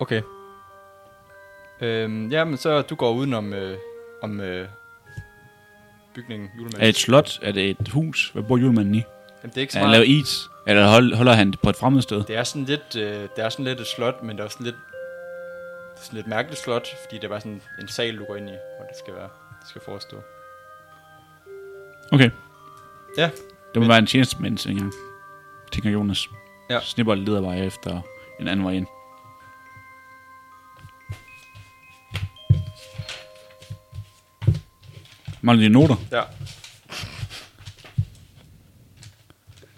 [0.00, 0.22] Okay.
[1.80, 3.78] Øhm, jamen, så du går udenom øh,
[4.22, 4.68] om øh,
[6.14, 6.80] bygningen, julemanden.
[6.80, 7.38] Er det et slot?
[7.42, 8.30] Er det et hus?
[8.34, 8.98] Hvad bor julemanden i?
[9.42, 10.08] Jamen, det er ikke så Er han meget.
[10.08, 10.48] lavet is?
[10.66, 12.24] Eller hold, holder han det på et fremmed sted?
[12.24, 13.02] Det er sådan lidt, øh,
[13.36, 16.26] det er sådan lidt et slot, men det er også lidt, det er sådan lidt
[16.26, 18.96] mærkeligt slot, fordi det er bare sådan en sal, du går ind i, hvor det
[19.04, 19.28] skal være,
[19.60, 20.16] det skal forestå.
[22.12, 22.30] Okay.
[23.18, 23.24] Ja.
[23.24, 24.92] Det må Men- være en tjenestemand, tænker, jeg.
[25.72, 26.28] tænker Jonas.
[26.70, 26.80] Ja.
[26.80, 28.00] Snibbold leder bare efter
[28.42, 28.86] en anden vej ind.
[35.40, 35.96] Mangler de noter?
[36.12, 36.22] Ja.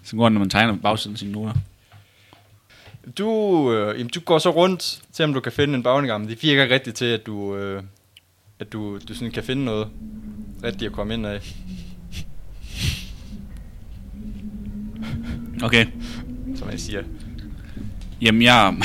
[0.03, 1.53] Så går han, når man tegner bagsiden af sine noter.
[3.17, 6.29] Du, øh, jamen, du går så rundt, til om du kan finde en bagning, men
[6.29, 7.83] det virker rigtigt til, at du, øh,
[8.59, 9.87] at du, du sådan kan finde noget
[10.63, 11.55] rigtigt at komme ind af.
[15.63, 15.85] Okay.
[16.55, 17.03] Som jeg siger.
[18.21, 18.75] Jamen, jeg...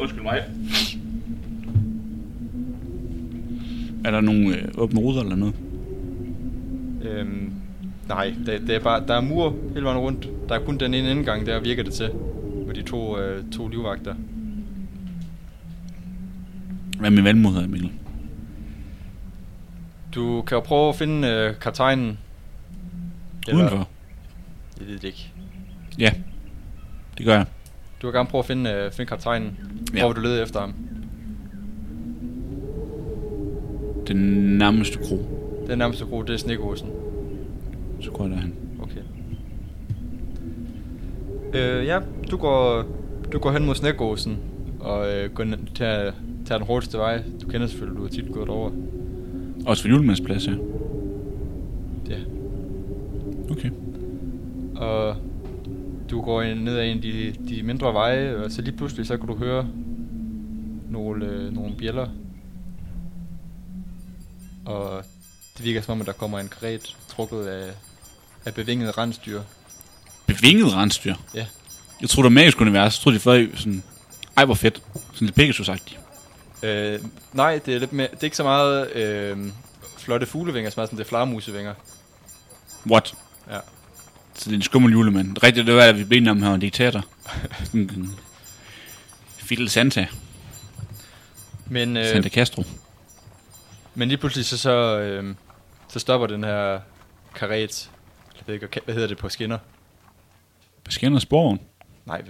[0.00, 0.44] Undskyld mig.
[4.04, 5.54] Er der nogle øh, åbne ruder eller noget?
[7.02, 7.52] Øhm,
[8.08, 10.28] nej, det, det er bare, der er mur hele vejen rundt.
[10.48, 12.10] Der er kun den ene indgang, der virker det til.
[12.66, 14.14] Med de to, øh, to livvagter.
[16.98, 17.92] Hvad med vandmod her, Mikkel?
[20.14, 22.18] Du kan jo prøve at finde øh, kaptajnen.
[23.54, 23.88] Udenfor?
[24.80, 25.32] Jeg ved det ikke.
[25.98, 26.12] Ja,
[27.18, 27.46] det gør jeg.
[28.02, 29.58] Du kan gerne prøve at finde, øh, finde kaptajnen.
[29.94, 29.98] Ja.
[30.00, 30.74] Hvor vil du lede efter ham?
[34.08, 34.16] Den
[34.58, 35.18] nærmeste kro.
[35.66, 36.88] Den nærmeste gro, det er Snekosen.
[38.00, 38.54] Så går jeg derhen.
[38.82, 39.00] Okay.
[41.54, 41.98] Øh, ja,
[42.30, 42.84] du går,
[43.32, 44.38] du går hen mod Snegåsen,
[44.80, 46.12] og øh, går ned, tager,
[46.46, 47.22] tager den hurtigste vej.
[47.42, 48.70] Du kender selvfølgelig, du har tit gået over.
[49.66, 50.52] Også for julemandsplads, ja.
[52.08, 52.16] Ja.
[53.50, 53.70] Okay.
[54.76, 55.16] Og
[56.10, 59.06] du går ind, ned ad en af de, de mindre veje, og så lige pludselig,
[59.06, 59.66] så kan du høre
[60.90, 62.08] nogle, øh, nogle bjæller.
[64.64, 65.04] Og
[65.56, 67.70] det virker som om, at der kommer en karet trukket af,
[68.44, 69.40] af bevingede rensdyr.
[70.26, 71.14] Bevinget rensdyr.
[71.34, 71.46] Ja.
[72.00, 72.98] Jeg troede, det var magisk univers.
[72.98, 73.82] Jeg troede, de før sådan...
[74.36, 74.82] Ej, hvor fedt.
[75.12, 75.98] Sådan lidt Pegasus-agtigt.
[76.62, 77.00] Øh,
[77.32, 79.38] nej, det er, lidt mere, det er ikke så meget øh,
[79.98, 81.74] flotte fuglevinger, som er sådan det er flagermusevinger.
[82.90, 83.14] What?
[83.50, 83.58] Ja.
[84.40, 85.42] Så det er en skummel julemand.
[85.42, 87.04] Rigtigt, det var, at vi blev enige om, at han var en diktator.
[89.38, 90.06] Fidel Santa.
[91.66, 92.64] Men, øh, Santa Castro.
[93.94, 95.34] men lige pludselig så, så, øh,
[95.88, 96.80] så stopper den her
[97.34, 97.90] karet.
[98.36, 99.58] Jeg ved ikke, hvad hedder det på skinner?
[100.82, 101.60] Hvad sker der sporen?
[102.06, 102.22] Nej,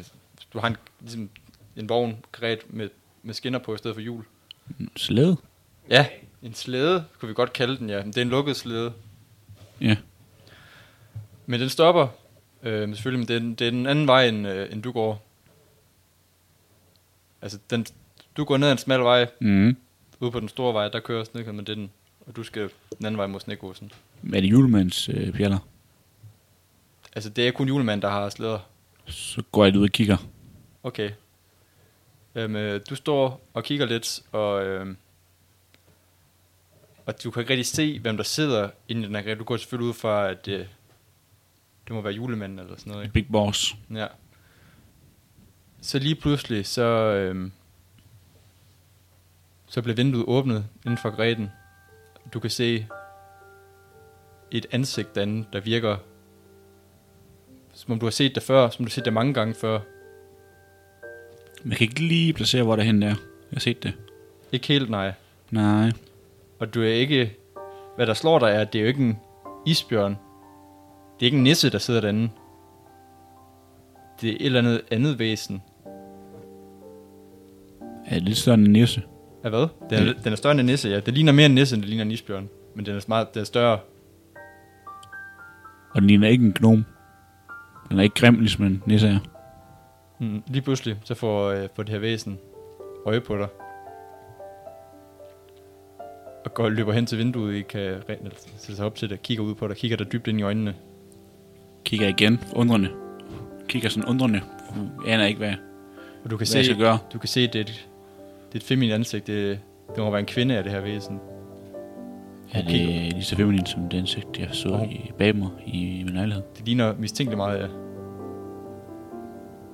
[0.53, 1.31] du har en, ligesom
[1.77, 2.89] en vogn grædt med,
[3.23, 4.25] med skinner på i stedet for hjul.
[4.97, 5.37] Slæde?
[5.91, 6.07] Ja,
[6.43, 8.03] en slæde, kunne vi godt kalde den, ja.
[8.03, 8.93] Men det er en lukket slæde.
[9.81, 9.97] Ja.
[11.51, 12.09] Men den stopper,
[12.63, 15.27] øh, selvfølgelig, men det er, det er den anden vej, end, øh, end du går.
[17.43, 17.87] Altså, den,
[18.37, 19.77] du går ned ad en smal vej, Mm.
[20.21, 21.91] ude på den store vej, der kører snedkøren med den,
[22.27, 23.93] og du skal den anden vej mod snegåsen.
[24.35, 25.59] Er det julemands øh, pjaller?
[27.13, 28.59] Altså, det er kun julemanden, der har slæder.
[29.07, 30.17] Så går jeg ud og kigger.
[30.83, 31.11] Okay.
[32.35, 34.97] Øhm, øh, du står og kigger lidt, og, øhm,
[37.07, 39.35] og du kan ikke rigtig se, hvem der sidder inde i den her.
[39.35, 40.67] Du går selvfølgelig ud fra, at øh,
[41.91, 43.05] det må være julemanden eller sådan noget.
[43.05, 43.13] Ikke?
[43.13, 43.77] Big Boss.
[43.95, 44.07] Ja.
[45.81, 47.53] Så lige pludselig, så, øhm,
[49.67, 51.51] så bliver vinduet åbnet inden for græden.
[52.33, 52.87] Du kan se
[54.51, 55.97] et ansigt derinde, der virker,
[57.75, 59.81] som om du har set det før, som du har set det mange gange før.
[61.65, 63.07] Man kan ikke lige placere, hvor der hen er.
[63.07, 63.17] Jeg
[63.53, 63.95] har set det.
[64.53, 65.13] Ikke helt, nej.
[65.51, 65.93] Nej.
[66.59, 67.37] Og du er ikke...
[67.97, 69.19] Hvad der slår dig er, at det er jo ikke en
[69.67, 70.17] isbjørn.
[71.21, 72.31] Det er ikke en nisse, der sidder derinde.
[74.21, 75.63] Det er et eller andet andet væsen.
[78.07, 79.03] Er det lidt større end en nisse?
[79.45, 79.67] Ja, hvad?
[79.91, 81.01] Den er, den er større end en nisse, ja.
[81.01, 82.49] Det ligner mere en nisse, end det ligner en isbjørn.
[82.75, 83.79] Men den er, meget, den er større.
[85.95, 86.85] Og den ligner ikke en gnom.
[87.89, 89.19] Den er ikke grim, ligesom en nisse er.
[90.21, 92.39] Mm, lige pludselig, så får, øh, får det her væsen
[93.07, 93.49] øje på dig.
[96.45, 98.03] Og går løber hen til vinduet, I kan
[98.57, 100.75] sætte sig op til det, kigger ud på dig, kigger dig dybt ind i øjnene.
[101.91, 102.89] Kigger igen, undrende.
[103.69, 104.41] Kigger sådan undrende.
[105.07, 105.53] Jeg aner ikke, hvad,
[106.25, 106.99] Og du kan hvad jeg se, skal gøre.
[107.13, 107.67] du kan se, det er et,
[108.49, 109.27] det er et feminin ansigt.
[109.27, 109.59] Det,
[109.97, 111.21] det må være en kvinde af det her væsen.
[112.53, 112.71] Er det
[113.13, 116.43] lige så feminin som den ansigt, jeg så Og- i bag mig i min lejlighed?
[116.57, 117.71] Det ligner mistænkeligt meget.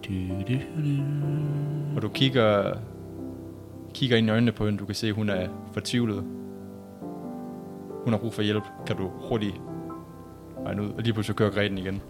[0.08, 0.12] Du,
[0.48, 1.02] du, du.
[1.96, 2.72] Og du kigger,
[3.94, 6.24] kigger ind i øjnene på hende, du kan se, at hun er fortvivlet.
[8.04, 9.54] Hun har brug for hjælp, kan du hurtigt
[10.66, 10.90] regne ud.
[10.92, 12.02] Og lige pludselig kører Greten igen.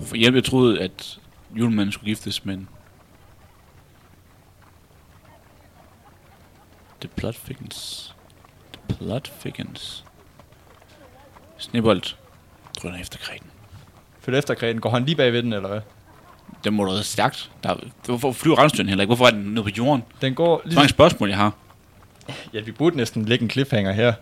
[0.00, 1.18] For hjælp, jeg troede, at
[1.56, 2.68] julemanden skulle giftes, men...
[7.00, 8.14] The plot thickens.
[8.72, 10.04] The plot thickens.
[11.58, 12.02] Snebold
[12.82, 13.50] drøner efter kreden.
[14.20, 14.80] Følg efter Greten.
[14.80, 15.80] Går han lige bag ved den, eller hvad?
[16.64, 17.50] Den må da være stærkt.
[17.62, 19.08] Der, hvorfor flyver rensdyren heller ikke?
[19.08, 20.02] Hvorfor er den nede på jorden?
[20.20, 20.74] Den går Så lige...
[20.74, 21.52] mange spørgsmål, jeg har.
[22.54, 24.12] Ja, vi burde næsten lægge en cliffhanger her.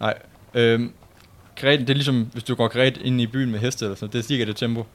[0.00, 0.14] Nej.
[0.54, 0.92] Øhm,
[1.62, 4.04] Greten, det er ligesom, hvis du går græt ind i byen med heste eller sådan
[4.04, 4.12] noget.
[4.12, 4.86] Det er cirka det tempo.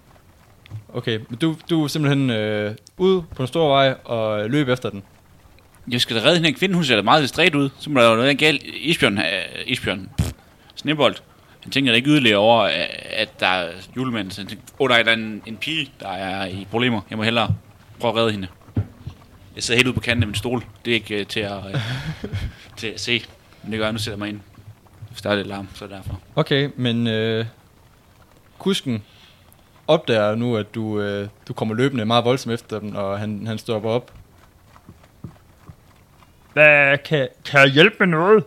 [0.94, 4.90] Okay, men du, du er simpelthen øh, ude på en stor vej og løb efter
[4.90, 5.04] den.
[5.92, 7.70] Jeg skal da redde hende her kvinde, hun ser da meget distræt ud.
[7.80, 8.64] Så må der jo noget galt.
[8.64, 9.24] Isbjørn, øh,
[9.66, 10.32] Isbjørn, pff,
[10.76, 11.16] Snebold.
[11.64, 12.72] Han tænker da ikke yderligere over, øh,
[13.04, 14.32] at der er julemanden.
[14.32, 17.02] Så han tænker, oh, der er en, en pige, der er i problemer.
[17.10, 17.56] Jeg må hellere
[18.00, 18.48] prøve at redde hende.
[19.56, 20.64] Jeg sidder helt ude på kanten af min stol.
[20.86, 21.82] Det er ikke øh, til, at, øh,
[22.78, 23.24] til at se.
[23.64, 24.57] Men det gør jeg, nu sætter jeg mig ind.
[25.18, 26.22] Starter et larm, så er det derfor.
[26.36, 27.46] Okay, men øh,
[28.60, 29.04] kusken
[29.88, 33.58] opdager nu, at du, øh, du kommer løbende meget voldsomt efter dem, og han, han
[33.58, 34.14] stopper op.
[36.54, 38.44] Hvad, kan, kan jeg hjælpe med noget?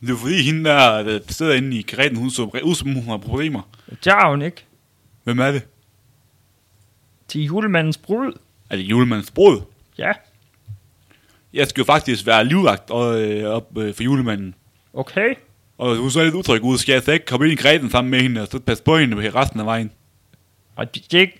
[0.00, 3.04] Det er fordi hende der, der sidder inde i karetten, hun så ud som hun
[3.04, 3.62] har problemer.
[4.04, 4.64] Det har hun ikke.
[5.24, 5.66] Hvem er det?
[7.28, 8.32] Til julemandens brud.
[8.70, 9.60] Er det julemandens brud?
[9.98, 10.12] Ja,
[11.58, 14.54] Jeg skal jo faktisk være livvagt og, øh, op øh, for julemanden.
[14.92, 15.34] okay.
[15.78, 18.10] Og hun så lidt utryg ud, skal jeg så ikke komme ind i græden sammen
[18.10, 19.92] med hende, og så passe på hende resten af vejen.
[20.76, 21.30] Og det, det,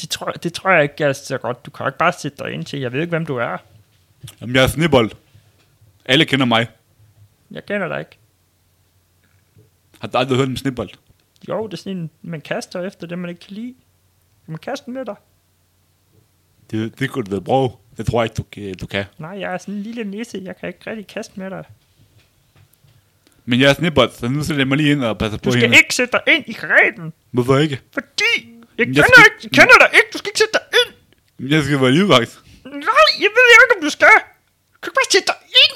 [0.00, 1.66] det, tror, det tror jeg ikke er så godt.
[1.66, 2.80] Du kan ikke bare sætte dig ind til.
[2.80, 3.56] Jeg ved ikke, hvem du er.
[4.40, 5.10] Jamen, jeg er snibbold.
[6.04, 6.66] Alle kender mig.
[7.50, 8.18] Jeg kender dig ikke.
[10.00, 10.90] Har du aldrig hørt om snibbold?
[11.48, 13.74] Jo, det er sådan en, man kaster efter det, man ikke kan lide.
[14.46, 15.16] Man kaste den med dig?
[16.74, 17.70] Det, det kunne du da bruge.
[17.96, 19.04] Det tror jeg ikke, du, du kan.
[19.18, 20.40] Nej, jeg er sådan en lille nisse.
[20.44, 21.64] Jeg kan ikke rigtig kaste med dig.
[23.44, 25.50] Men jeg er snibbold, så nu sætter jeg mig lige ind og passer på Du
[25.50, 25.76] skal hende.
[25.76, 27.12] ikke sætte dig ind i græden.
[27.30, 27.80] Hvorfor ikke?
[27.92, 28.44] Fordi jeg
[28.78, 30.06] Jeg kender, skal- ikke, jeg kender dig ikke.
[30.12, 31.50] Du skal ikke sætte dig ind.
[31.52, 32.40] Jeg skal være livvagt.
[32.64, 34.08] Nej, jeg ved ikke, om du skal.
[34.74, 35.74] Du kan ikke bare sætte dig ind.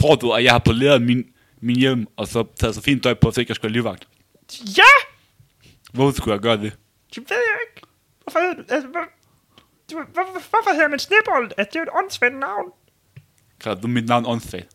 [0.00, 1.24] Tror du, at jeg har poleret min,
[1.60, 4.08] min hjelm, og så taget så fint tøj på, så ikke jeg skulle være livvagt?
[4.78, 4.92] Ja,
[5.92, 6.72] Hvorfor skulle jeg gøre det?
[7.14, 7.86] det ved jeg ikke.
[8.22, 8.38] Hvorfor,
[8.74, 9.04] altså, hvor, du, hvor, hvor,
[9.94, 11.52] hvorfor hedder man Snebold?
[11.56, 12.72] Altså, det er jo et åndssvagt navn.
[13.60, 14.68] Kalder du mit navn åndssvagt?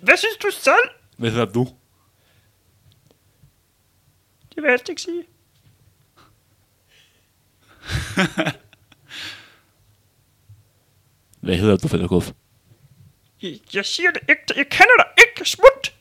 [0.00, 0.88] Hvad synes du selv?
[1.16, 1.68] Hvad hedder du?
[4.48, 5.24] Det vil jeg helst ikke sige.
[11.40, 12.30] Hvad hedder du, Fædderkuf?
[13.42, 14.42] Jeg, jeg siger det ikke.
[14.56, 15.50] Jeg kender dig ikke.
[15.50, 15.94] Smut.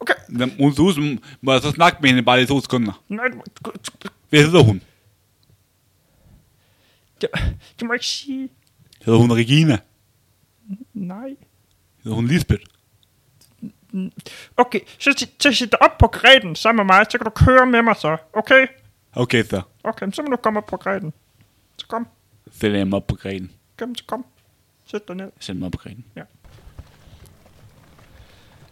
[0.00, 0.14] Okay.
[0.32, 1.20] Jamen, Hun.
[1.40, 3.02] Må jeg så snakke med hende bare i to sekunder?
[3.08, 3.26] Nej,
[4.28, 4.82] Hvad hedder hun?
[7.24, 7.28] Du,
[7.80, 8.48] du må ikke sige
[9.04, 9.78] Hedder hun Regina?
[10.94, 11.36] nej.
[12.04, 12.64] Hedder hun Lisbeth?
[14.56, 17.66] Okay, så, så sæt dig op på græden sammen med mig, så kan du køre
[17.66, 18.66] med mig så, okay?
[19.12, 19.62] Okay, så.
[19.84, 21.12] Okay, så må du komme op på græden.
[21.76, 22.06] Så kom,
[22.52, 23.50] Sætter jeg mig op på grenen.
[23.78, 24.26] kom, så kom.
[24.86, 25.24] Sæt dig ned.
[25.24, 26.04] Jeg sætter mig op på grenen.
[26.16, 26.22] Ja.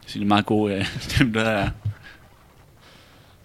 [0.06, 1.70] Så det er meget god øh, stemme, der er.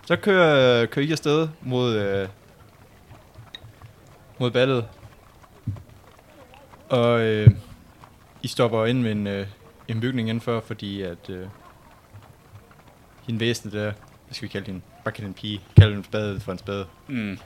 [0.06, 2.30] Så kører, kører I afsted mod, øh,
[4.40, 4.88] mod ballet.
[6.90, 7.48] Og øh,
[8.44, 9.48] I stopper ind med en, øh,
[9.88, 11.48] en bygning indenfor, fordi at øh,
[13.28, 13.84] hende væsne der,
[14.26, 14.82] hvad skal vi kalde hende?
[15.04, 15.62] Bare kalde hende pige.
[15.76, 16.86] Kalde hende spade for en spade.
[17.08, 17.38] Mm.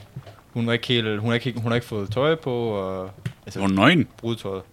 [0.53, 3.11] Hun var ikke helt, hun har ikke, hun har ikke fået tøj på, og,
[3.45, 4.07] altså Hun er nøgen.
[4.17, 4.63] brudtøjet.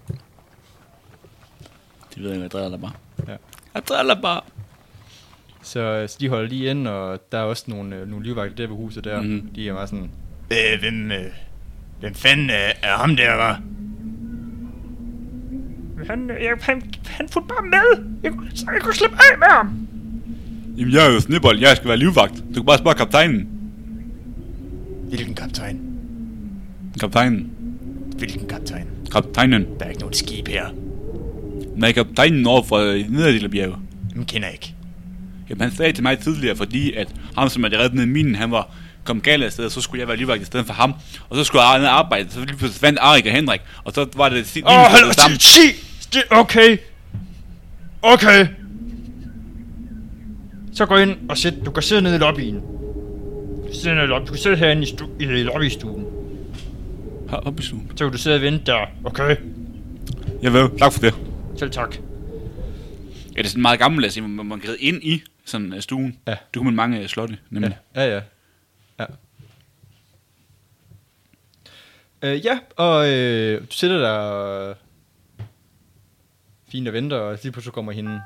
[2.14, 2.92] Det ved jeg, jeg driller bare.
[3.28, 3.36] Ja.
[3.74, 4.40] Jeg driller bare.
[5.62, 8.56] Så, øh, så de holder lige ind, og der er også nogle, øh, nogle livvagter
[8.56, 9.22] der ved huset der.
[9.22, 9.50] Mm.
[9.54, 10.10] De er meget sådan,
[10.50, 11.24] Øh, hvem, øh,
[12.00, 13.62] hvem fanden øh, er ham der, var?
[16.06, 18.04] Han, jeg, han, han fulgte bare med.
[18.22, 19.88] Jeg, så jeg kunne slippe af med ham.
[20.78, 21.58] Jamen, jeg er jo snibbold.
[21.58, 22.34] Jeg skal være livvagt.
[22.34, 23.48] Du kan bare spørge kaptajnen.
[25.08, 25.80] Hvilken kaptajn?
[27.00, 27.50] Kaptajnen.
[28.18, 28.86] Hvilken kaptajn?
[29.12, 29.66] Kaptajnen.
[29.78, 30.66] Der er ikke noget skib her.
[31.76, 33.76] Nej, kaptajnen over for øh, Nederlillerbjerget.
[34.14, 34.74] Dem kender jeg ikke.
[35.50, 38.34] Jamen, han sagde til mig tidligere, fordi at ham, som er reddet ned i minen,
[38.34, 38.70] han var
[39.04, 40.94] kom galt af sted, og så skulle jeg være livvagt i stedet for ham.
[41.28, 44.28] Og så skulle jeg arbejde, så lige pludselig fandt Arik og Henrik, og så var
[44.28, 45.40] det Åh, oh, hallo, sammen.
[45.40, 45.74] sig,
[46.12, 46.78] sig, okay.
[48.02, 48.46] Okay.
[50.72, 52.62] Så gå ind og sæt, du kan sidde nede i lobbyen.
[53.72, 54.26] Sidde nede i lobbyen.
[54.26, 56.06] Du kan sidde herinde i, stu, i lobbystuen.
[57.32, 57.92] Op i stuen.
[57.96, 58.86] Så kan du sidde og vente der.
[59.04, 59.36] Okay.
[60.42, 61.14] Jeg ved, tak for det.
[61.56, 61.96] Selv tak.
[63.36, 65.80] Ja, det er sådan meget gammeldags, at man, man kan ride ind i sådan uh,
[65.80, 66.18] stuen.
[66.26, 66.36] Ja.
[66.54, 67.78] Du kan man mange uh, slotte, nemlig.
[67.96, 68.20] Ja, ja, ja.
[69.00, 69.06] Ja,
[72.22, 74.74] øh, ja og øh, du sætter der
[76.68, 78.20] fint og venter, og lige pludselig kommer hende,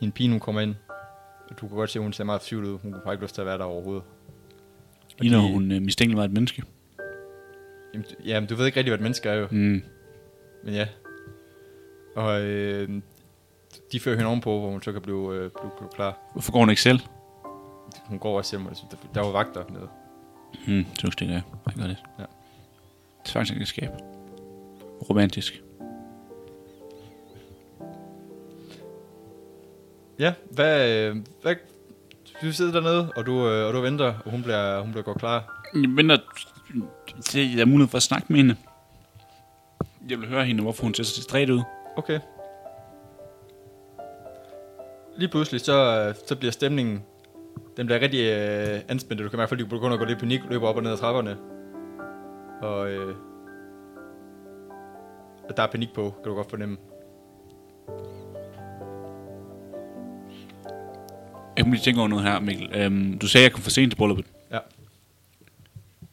[0.00, 0.74] hende pige, hun kommer ind.
[1.50, 2.78] Og du kan godt se, at hun ser meget fortvivlet ud.
[2.82, 4.02] Hun bare ikke lyst til at være der overhovedet.
[5.18, 6.62] Og Ligner de- hun uh, mistænkeligt var et menneske.
[7.94, 9.48] Jamen, du- ja, men du ved ikke rigtig, hvad et menneske er jo.
[9.50, 9.82] Mm.
[10.64, 10.88] Men ja.
[12.16, 13.02] Og øh,
[13.92, 16.18] de fører hende ovenpå, hvor hun så kan blive, øh, blive, blive klar.
[16.32, 17.00] Hvorfor går hun ikke selv?
[18.04, 19.88] Hun går også hjem, og der, der var vagter nede.
[20.66, 21.42] Hmm, så stikker jeg.
[21.66, 21.96] Jeg gør det.
[22.18, 22.24] Ja.
[23.24, 23.90] Tvangsægteskab.
[25.10, 25.62] Romantisk.
[30.18, 31.54] Ja, hvad, øh, hvad,
[32.42, 35.18] du sidder dernede, og du, øh, og du venter, og hun bliver, hun bliver godt
[35.18, 35.64] klar.
[35.74, 36.18] Jeg venter
[37.24, 38.56] til, jeg har mulighed for at snakke med hende.
[40.10, 41.60] Jeg vil høre hende, hvorfor hun ser så distræt ud.
[41.96, 42.20] Okay.
[45.16, 47.02] Lige pludselig, så, så bliver stemningen,
[47.76, 49.22] den bliver rigtig øh, anspændt.
[49.22, 50.92] Du kan mærke, at du begynder at gå lidt i panik, løber op og ned
[50.92, 51.36] ad trapperne.
[52.62, 53.14] Og, øh,
[55.48, 56.76] og der er panik på, kan du godt fornemme.
[61.58, 62.70] Jeg kan lige tænke over noget her, Mikkel.
[62.72, 64.26] Øhm, du sagde, at jeg kom for sent til brylluppet.
[64.50, 64.58] Ja.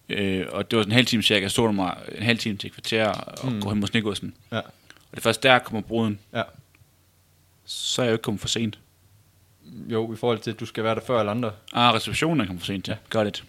[0.10, 1.41] Øh, og det var sådan en halv time cirka.
[1.41, 3.62] Jeg stod der mig en halv time til et kvarter og mm.
[3.62, 4.34] gå hen mod Snegåsen.
[4.51, 4.58] Ja.
[4.58, 4.63] Og
[5.12, 6.19] det er først der kommer bruden.
[6.34, 6.41] Ja.
[7.65, 8.79] Så er jeg jo ikke kommet for sent.
[9.88, 11.51] Jo, i forhold til, at du skal være der før alle andre.
[11.73, 12.91] Ah, receptionen er kommet for sent til.
[12.91, 12.97] Ja.
[13.10, 13.43] Gør det.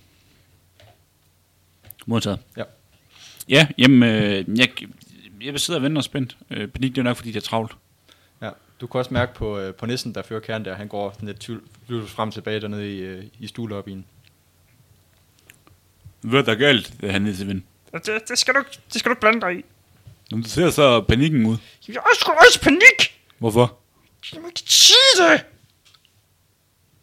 [2.07, 2.39] Modtaget.
[2.57, 2.63] Ja.
[3.49, 4.69] Ja, jamen, øh, jeg,
[5.43, 6.37] jeg vil sidde og vente og spændt.
[6.51, 7.73] Øh, panik, det er nok, fordi det er travlt.
[8.81, 11.27] Du kan også mærke på, øh, på nissen, der fører kæren der, han går sådan
[11.27, 11.63] lidt tvivl,
[12.09, 14.05] frem og tilbage dernede i, øh, i stuelobbyen.
[16.21, 17.63] Hvad er der galt, det er han vind.
[17.93, 19.65] Det, det, skal du, det skal du ikke blande dig i.
[20.31, 21.57] Når du ser så panikken ud.
[21.89, 23.21] Jeg har sgu også panik.
[23.39, 23.79] Hvorfor?
[24.33, 25.45] Jeg må ikke sige det.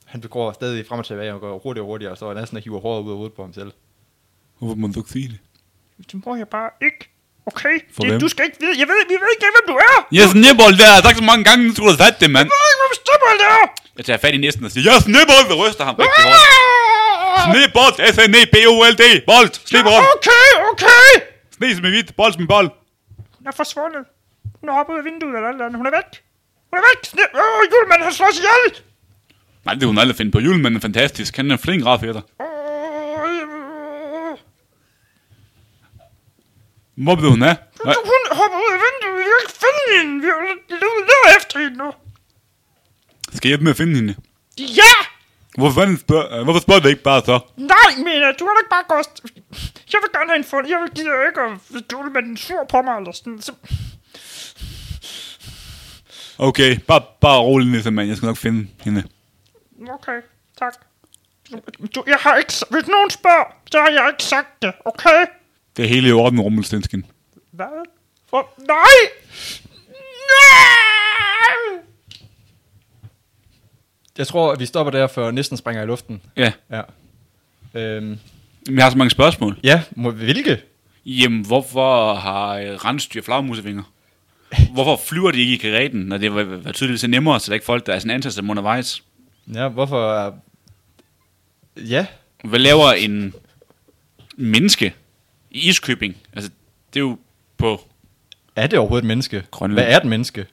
[0.06, 2.58] Han går stadig frem og tilbage og går hurtigere og hurtigere, og så er næsten
[2.58, 3.72] at hiver håret ud af hovedet på ham selv.
[4.60, 5.40] Hvorfor må du ikke sige det?
[6.12, 7.10] Det må jeg bare ikke.
[7.52, 7.76] Okay?
[7.96, 8.12] For hvem?
[8.14, 8.76] Det, du skal ikke vide.
[8.82, 9.96] Jeg ved, vi ved ikke, hvem du er.
[10.20, 12.48] Jeg snibbold der, jeg har sagt så mange gange, nu skulle du have det, mand.
[12.50, 13.66] Jeg ved ikke, bestemmer det er.
[13.98, 16.44] Jeg tager fat i næsten og siger, jeg snibbold, og ryster ham rigtig hårdt.
[17.48, 21.10] Snibbold, S-N-E-B-O-L-D, bold, snibbold, Okay, okay.
[21.58, 22.70] snes med hvidt, bold med bold.
[23.38, 24.04] Hun er forsvundet.
[24.60, 25.78] Hun er hoppet ud af vinduet eller andet.
[25.82, 26.10] Hun er væk.
[26.70, 27.00] Hun er væk.
[27.12, 28.70] Sne- Åh, julemanden har slået ihjel.
[29.66, 30.40] Nej, det kunne hun aldrig finde på.
[30.40, 31.36] Julemanden er fantastisk.
[31.38, 32.22] Han er en flink rar fætter.
[32.40, 32.46] Åh,
[33.30, 33.53] øh,
[36.96, 37.56] Blev hun af?
[37.86, 39.18] Nej, Hun hopper ud af vinduet.
[39.20, 40.14] Vi kan ikke finde hende.
[40.22, 40.28] Vi
[40.70, 41.92] leder efter hende nu.
[43.34, 44.16] skal jeg hjælpe med at finde hende?
[44.58, 44.94] Ja!
[45.58, 47.40] Hvorfor, fanden spørg, øh, hvorfor spørger du ikke bare så?
[47.58, 49.08] Nej, Mina, du har da ikke bare gået...
[49.94, 50.68] Jeg vil gerne have en fund.
[50.68, 53.42] Jeg vil give ikke, at du med den sur på mig, eller sådan.
[53.42, 53.54] Så...
[56.38, 58.08] Okay, bare, bare rolig ned, mand.
[58.08, 59.04] Jeg skal nok finde hende.
[59.90, 60.22] Okay,
[60.60, 60.74] tak.
[61.96, 62.54] Du, jeg har ikke...
[62.70, 65.26] Hvis nogen spørger, så har jeg ikke sagt det, okay?
[65.78, 67.06] Det er hele i orden med Rummelstilskin.
[67.52, 67.66] Hvad?
[68.30, 69.12] For, nej!
[70.30, 71.84] Nej!
[74.18, 76.22] Jeg tror, at vi stopper der, før næsten springer i luften.
[76.38, 76.82] Ja, Ja.
[77.76, 78.20] Øhm,
[78.70, 79.60] jeg har så mange spørgsmål.
[79.64, 80.62] ja, må, hvilke?
[81.06, 83.84] Jamen, hvorfor har øh, rensdyr flagmusevinger?
[84.74, 87.54] Hvorfor flyver de ikke i karetten, når det var, var tydeligt så nemmere, så der
[87.54, 89.04] ikke folk, der er sådan ansat dem undervejs?
[89.54, 90.32] Ja, hvorfor er...
[91.78, 92.06] Ja,
[92.44, 93.34] Hvad laver en
[94.36, 94.94] menneske
[95.54, 96.16] i Iskøbing?
[96.34, 96.52] Altså,
[96.94, 97.18] det er jo
[97.58, 97.82] på...
[98.56, 99.44] er det overhovedet et menneske?
[99.52, 99.86] Grønland.
[99.86, 100.46] Hvad er et menneske?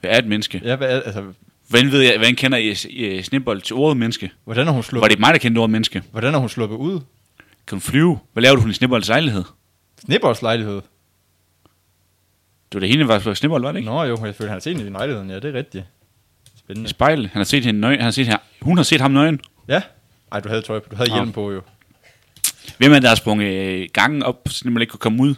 [0.00, 0.60] Hvad er et menneske?
[0.64, 1.24] Ja, hvad er, altså,
[1.68, 2.70] Hvordan ved jeg, hvordan kender I,
[3.18, 4.30] I Snibbold til ordet menneske?
[4.44, 6.02] hvordan er hun Var sluppet, det mig, der kendte ordet menneske?
[6.10, 7.00] hvordan er hun sluppet ud?
[7.66, 8.18] Kan hun flyve?
[8.32, 9.44] Hvad laver du i Snibbolds lejlighed?
[10.04, 10.74] Snibbolds lejlighed.
[10.74, 10.82] Det
[12.74, 13.90] var det hende, der var Snibbold, var det ikke?
[13.90, 15.30] Nå jo, jeg føler, han har set hende i lejligheden.
[15.30, 15.84] Ja, det er rigtigt.
[16.46, 16.88] I Spændende.
[16.90, 17.30] spejlet.
[17.30, 17.98] Han har set hende nøgen.
[17.98, 18.36] Han har set her.
[18.62, 19.40] Hun har set ham nøgen.
[19.68, 19.82] Ja.
[20.32, 20.88] Ej, du havde tøj på.
[20.90, 21.62] Du havde hjelm på jo.
[22.78, 25.34] Hvem er det, der sprunget øh, gangen op, så man ikke kunne komme ud?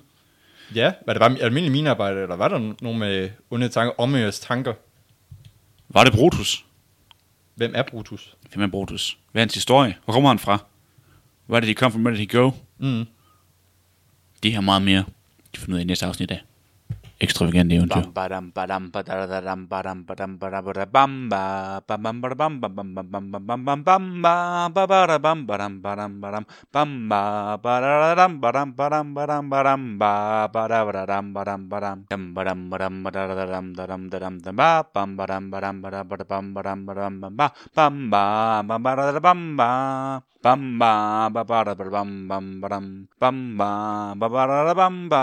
[0.74, 4.74] Ja, var det bare almindelig minearbejde, eller var der nogen med onde tanker, omøres tanker?
[5.88, 6.64] Var det Brutus?
[7.54, 8.36] Hvem er Brutus?
[8.52, 9.18] Hvem er Brutus?
[9.32, 9.96] Hvad er hans historie?
[10.04, 10.64] Hvor kommer han fra?
[11.46, 11.98] Hvor er det, de kom fra?
[11.98, 12.50] Where did he go?
[12.78, 13.04] Mm.
[14.42, 15.04] Det her meget mere.
[15.54, 16.42] De finder ud af i næste afsnit af
[17.18, 18.00] extravagante und so.
[40.38, 42.86] Bam ba ba ba da ba bam bam ba dum
[43.18, 45.22] bam ba ba ba da da bam ba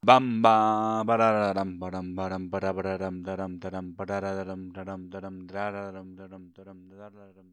[0.00, 3.20] bam ba ba da da dum ba dum ba dum ba da ba da dum
[3.22, 6.08] da dum da dum ba da da dum da dum da dum da da dum
[6.16, 7.44] da dum da dum da dum